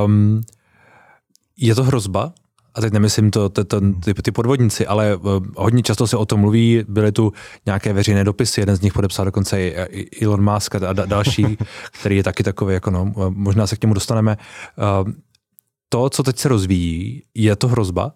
Um, 0.05 0.28
je 1.57 1.75
to 1.75 1.83
hrozba? 1.83 2.33
a 2.75 2.81
teď 2.81 2.93
nemyslím 2.93 3.31
to, 3.31 3.49
to, 3.49 3.63
to 3.63 3.81
ty, 4.03 4.13
ty 4.13 4.31
podvodníci, 4.31 4.87
ale 4.87 5.15
uh, 5.15 5.45
hodně 5.55 5.83
často 5.83 6.07
se 6.07 6.17
o 6.17 6.25
tom 6.25 6.39
mluví, 6.39 6.83
byly 6.87 7.11
tu 7.11 7.33
nějaké 7.65 7.93
veřejné 7.93 8.23
dopisy, 8.23 8.61
jeden 8.61 8.75
z 8.75 8.81
nich 8.81 8.93
podepsal 8.93 9.25
dokonce 9.25 9.61
i 9.61 10.25
Elon 10.25 10.53
Musk 10.53 10.75
a 10.75 10.93
da, 10.93 11.05
další, 11.05 11.57
který 11.99 12.17
je 12.17 12.23
taky 12.23 12.43
takový, 12.43 12.73
jako 12.73 12.91
no, 12.91 13.13
možná 13.29 13.67
se 13.67 13.75
k 13.75 13.83
němu 13.83 13.93
dostaneme. 13.93 14.37
Uh, 15.03 15.11
to, 15.89 16.09
co 16.09 16.23
teď 16.23 16.37
se 16.37 16.49
rozvíjí, 16.49 17.23
je 17.35 17.55
to 17.55 17.67
hrozba? 17.67 18.11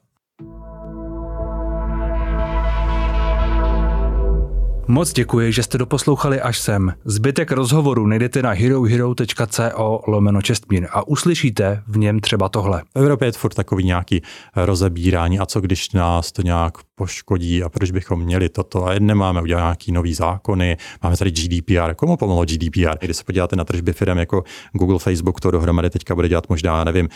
Moc 4.88 5.14
děkuji, 5.14 5.52
že 5.52 5.64
jste 5.64 5.78
doposlouchali 5.78 6.42
až 6.42 6.60
sem. 6.60 6.94
Zbytek 7.06 7.52
rozhovoru 7.52 8.08
najdete 8.08 8.42
na 8.42 8.52
herohero.co 8.52 10.02
lomeno 10.08 10.42
čestmír 10.42 10.88
a 10.92 11.08
uslyšíte 11.08 11.84
v 11.88 11.98
něm 11.98 12.20
třeba 12.20 12.50
tohle. 12.50 12.82
V 12.82 13.00
Evropě 13.00 13.28
je 13.28 13.32
furt 13.32 13.54
takový 13.54 13.84
nějaký 13.84 14.22
rozebírání 14.56 15.40
a 15.40 15.46
co 15.46 15.62
když 15.62 15.92
nás 15.92 16.32
to 16.32 16.42
nějak 16.42 16.78
poškodí 16.96 17.64
a 17.64 17.70
proč 17.70 17.92
bychom 17.92 18.22
měli 18.22 18.50
toto 18.50 18.86
a 18.86 19.00
nemáme 19.00 19.42
udělat 19.42 19.62
nějaký 19.62 19.92
nový 19.92 20.14
zákony, 20.14 20.78
máme 21.04 21.18
tady 21.18 21.32
GDPR, 21.32 21.94
komu 21.96 22.18
pomohlo 22.18 22.46
GDPR? 22.46 22.98
Když 23.02 23.18
se 23.18 23.24
podíváte 23.24 23.56
na 23.56 23.64
tržby 23.64 23.94
firm 23.94 24.18
jako 24.18 24.44
Google, 24.74 25.00
Facebook, 25.00 25.42
to 25.42 25.52
dohromady 25.52 25.90
teďka 25.90 26.16
bude 26.16 26.30
dělat 26.30 26.50
možná, 26.50 26.84
nevím, 26.84 27.10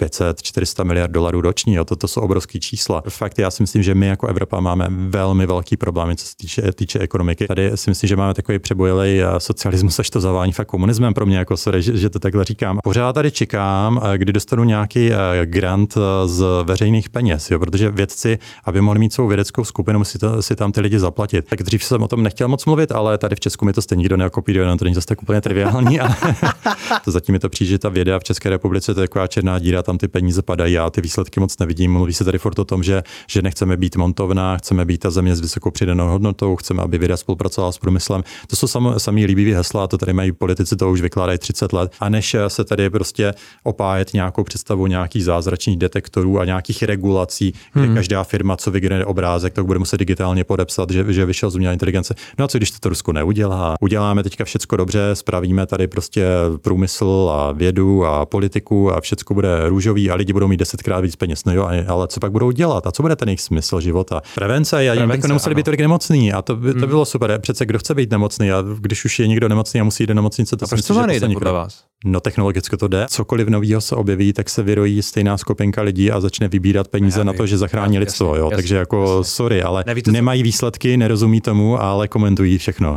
500-400 0.00 0.84
miliard 0.84 1.10
dolarů 1.10 1.40
ročně. 1.40 1.76
Jo. 1.76 1.84
Toto 1.84 2.08
jsou 2.08 2.20
obrovské 2.20 2.58
čísla. 2.58 3.02
Fakt, 3.08 3.38
já 3.38 3.50
si 3.50 3.62
myslím, 3.62 3.82
že 3.82 3.94
my 3.94 4.06
jako 4.06 4.26
Evropa 4.26 4.60
máme 4.60 4.86
velmi 4.90 5.46
velký 5.46 5.76
problémy, 5.76 6.16
co 6.16 6.26
se 6.26 6.36
týče, 6.36 6.72
týče 6.72 6.98
ekonomiky. 6.98 7.46
Tady 7.46 7.70
si 7.74 7.90
myslím, 7.90 8.08
že 8.08 8.16
máme 8.16 8.34
takový 8.34 8.58
přebojelej 8.58 9.22
socialismus, 9.38 9.98
až 9.98 10.10
to 10.10 10.20
zavání 10.20 10.52
fakt 10.52 10.68
komunismem 10.68 11.14
pro 11.14 11.26
mě, 11.26 11.38
jako 11.38 11.56
sorry, 11.56 11.82
že, 11.82 11.96
že 11.96 12.10
to 12.10 12.18
takhle 12.18 12.44
říkám. 12.44 12.78
Pořád 12.84 13.12
tady 13.12 13.30
čekám, 13.30 14.00
eh, 14.04 14.18
kdy 14.18 14.32
dostanu 14.32 14.64
nějaký 14.64 15.12
eh, 15.12 15.16
grant 15.44 15.94
eh, 15.96 16.28
z 16.28 16.44
veřejných 16.64 17.10
peněz, 17.10 17.50
jo, 17.50 17.58
protože 17.58 17.90
vědci, 17.90 18.38
aby 18.64 18.80
mohli 18.80 19.00
mít 19.00 19.12
svou 19.12 19.26
vědeckou 19.26 19.64
skupinu, 19.64 19.98
musí 19.98 20.18
to, 20.18 20.42
si 20.42 20.56
tam 20.56 20.72
ty 20.72 20.80
lidi 20.80 20.98
zaplatit. 20.98 21.44
Tak 21.48 21.62
dřív 21.62 21.84
jsem 21.84 22.02
o 22.02 22.08
tom 22.08 22.22
nechtěl 22.22 22.48
moc 22.48 22.64
mluvit, 22.64 22.92
ale 22.92 23.18
tady 23.18 23.36
v 23.36 23.40
Česku 23.40 23.64
mi 23.64 23.72
to 23.72 23.82
stejně 23.82 23.98
nikdo 24.00 24.16
neokopíruje, 24.16 24.66
no 24.66 24.76
to 24.76 24.84
není 24.84 24.94
zase 24.94 25.06
tak 25.06 25.22
úplně 25.22 25.40
triviální. 25.40 26.00
Ale 26.00 26.16
to 27.04 27.10
zatím 27.10 27.32
mi 27.32 27.38
to 27.38 27.48
přijde, 27.48 27.70
že 27.70 27.78
ta 27.78 27.88
věda 27.88 28.18
v 28.18 28.24
České 28.24 28.50
republice 28.50 28.94
to 28.94 29.00
je 29.00 29.08
taková 29.08 29.26
černá 29.26 29.58
díra, 29.58 29.82
tam 29.88 29.98
ty 29.98 30.08
peníze 30.08 30.42
padají, 30.42 30.72
já 30.72 30.90
ty 30.90 31.00
výsledky 31.00 31.40
moc 31.40 31.58
nevidím. 31.58 31.92
Mluví 31.92 32.12
se 32.12 32.24
tady 32.24 32.38
furt 32.38 32.58
o 32.58 32.64
tom, 32.64 32.82
že, 32.82 33.02
že 33.26 33.42
nechceme 33.42 33.76
být 33.76 33.96
montovna, 33.96 34.56
chceme 34.56 34.84
být 34.84 34.98
ta 34.98 35.10
země 35.10 35.36
s 35.36 35.40
vysokou 35.40 35.70
přidanou 35.70 36.08
hodnotou, 36.08 36.56
chceme, 36.56 36.82
aby 36.82 36.98
věda 36.98 37.16
spolupracovala 37.16 37.72
s 37.72 37.78
průmyslem. 37.78 38.24
To 38.46 38.56
jsou 38.56 38.66
sam, 38.66 38.94
samý 38.98 39.26
líbivý 39.26 39.52
hesla, 39.52 39.86
to 39.86 39.98
tady 39.98 40.12
mají 40.12 40.32
politici, 40.32 40.76
to 40.76 40.90
už 40.90 41.00
vykládají 41.00 41.38
30 41.38 41.72
let. 41.72 41.92
A 42.00 42.08
než 42.08 42.36
se 42.48 42.64
tady 42.64 42.90
prostě 42.90 43.34
opájet 43.62 44.14
nějakou 44.14 44.44
představu 44.44 44.86
nějakých 44.86 45.24
zázračných 45.24 45.76
detektorů 45.76 46.40
a 46.40 46.44
nějakých 46.44 46.82
regulací, 46.82 47.54
kde 47.72 47.86
hmm. 47.86 47.94
každá 47.94 48.24
firma, 48.24 48.56
co 48.56 48.70
vygeneruje 48.70 49.06
obrázek, 49.06 49.52
tak 49.52 49.66
bude 49.66 49.78
muset 49.78 49.96
digitálně 49.96 50.44
podepsat, 50.44 50.90
že, 50.90 51.12
že 51.12 51.26
vyšel 51.26 51.50
z 51.50 51.56
umělé 51.56 51.72
inteligence. 51.72 52.14
No 52.38 52.44
a 52.44 52.48
co 52.48 52.58
když 52.58 52.70
to, 52.70 52.78
to 52.78 52.88
Rusko 52.88 53.12
neudělá? 53.12 53.74
Uděláme 53.80 54.22
teďka 54.22 54.44
všechno 54.44 54.76
dobře, 54.76 55.00
spravíme 55.14 55.66
tady 55.66 55.86
prostě 55.86 56.26
průmysl 56.62 57.30
a 57.32 57.52
vědu 57.52 58.06
a 58.06 58.26
politiku 58.26 58.92
a 58.92 59.00
všechno 59.00 59.34
bude 59.34 59.68
růžový 59.78 60.10
a 60.10 60.14
lidi 60.14 60.32
budou 60.32 60.48
mít 60.48 60.56
desetkrát 60.56 61.04
víc 61.04 61.16
peněz. 61.16 61.44
No 61.44 61.54
jo, 61.54 61.68
ale 61.88 62.08
co 62.08 62.20
pak 62.20 62.32
budou 62.32 62.50
dělat? 62.50 62.86
A 62.86 62.92
co 62.92 63.02
bude 63.02 63.16
ten 63.16 63.28
jejich 63.28 63.40
smysl 63.40 63.80
života? 63.80 64.22
Prevence, 64.34 64.84
já 64.84 64.94
jim 64.94 65.10
jako 65.10 65.26
nemuseli 65.26 65.54
být 65.54 65.62
tolik 65.62 65.80
nemocný 65.80 66.32
a 66.32 66.42
to, 66.42 66.56
by, 66.56 66.72
to 66.72 66.78
hmm. 66.78 66.88
bylo 66.88 67.04
super. 67.04 67.38
Přece 67.40 67.66
kdo 67.66 67.78
chce 67.78 67.94
být 67.94 68.10
nemocný 68.10 68.52
a 68.52 68.64
když 68.80 69.04
už 69.04 69.18
je 69.18 69.26
někdo 69.26 69.48
nemocný 69.48 69.80
a 69.80 69.84
musí 69.84 70.02
jít 70.02 70.06
do 70.06 70.14
nemocnice, 70.14 70.56
to 70.56 70.64
a 70.64 70.68
proč 70.68 70.86
to 70.86 71.06
nejde 71.06 71.28
podle 71.28 71.52
vás? 71.52 71.84
No 72.04 72.20
technologicky 72.20 72.76
to 72.76 72.88
jde. 72.88 73.06
Cokoliv 73.08 73.48
nového 73.48 73.80
se 73.80 73.94
objeví, 73.94 74.32
tak 74.32 74.50
se 74.50 74.62
vyrojí 74.62 75.02
stejná 75.02 75.38
skupinka 75.38 75.82
lidí 75.82 76.10
a 76.10 76.20
začne 76.20 76.48
vybírat 76.48 76.88
peníze 76.88 77.24
na 77.24 77.32
to, 77.32 77.46
že 77.46 77.58
zachrání 77.58 77.94
já, 77.94 78.00
lidstvo. 78.00 78.36
Jo? 78.36 78.44
Jasný, 78.44 78.56
Takže 78.56 78.76
jako 78.76 79.02
jasný. 79.02 79.24
sorry, 79.24 79.62
ale 79.62 79.84
Nevíte, 79.86 80.12
nemají 80.12 80.42
výsledky, 80.42 80.96
nerozumí 80.96 81.40
tomu, 81.40 81.82
ale 81.82 82.08
komentují 82.08 82.58
všechno. 82.58 82.96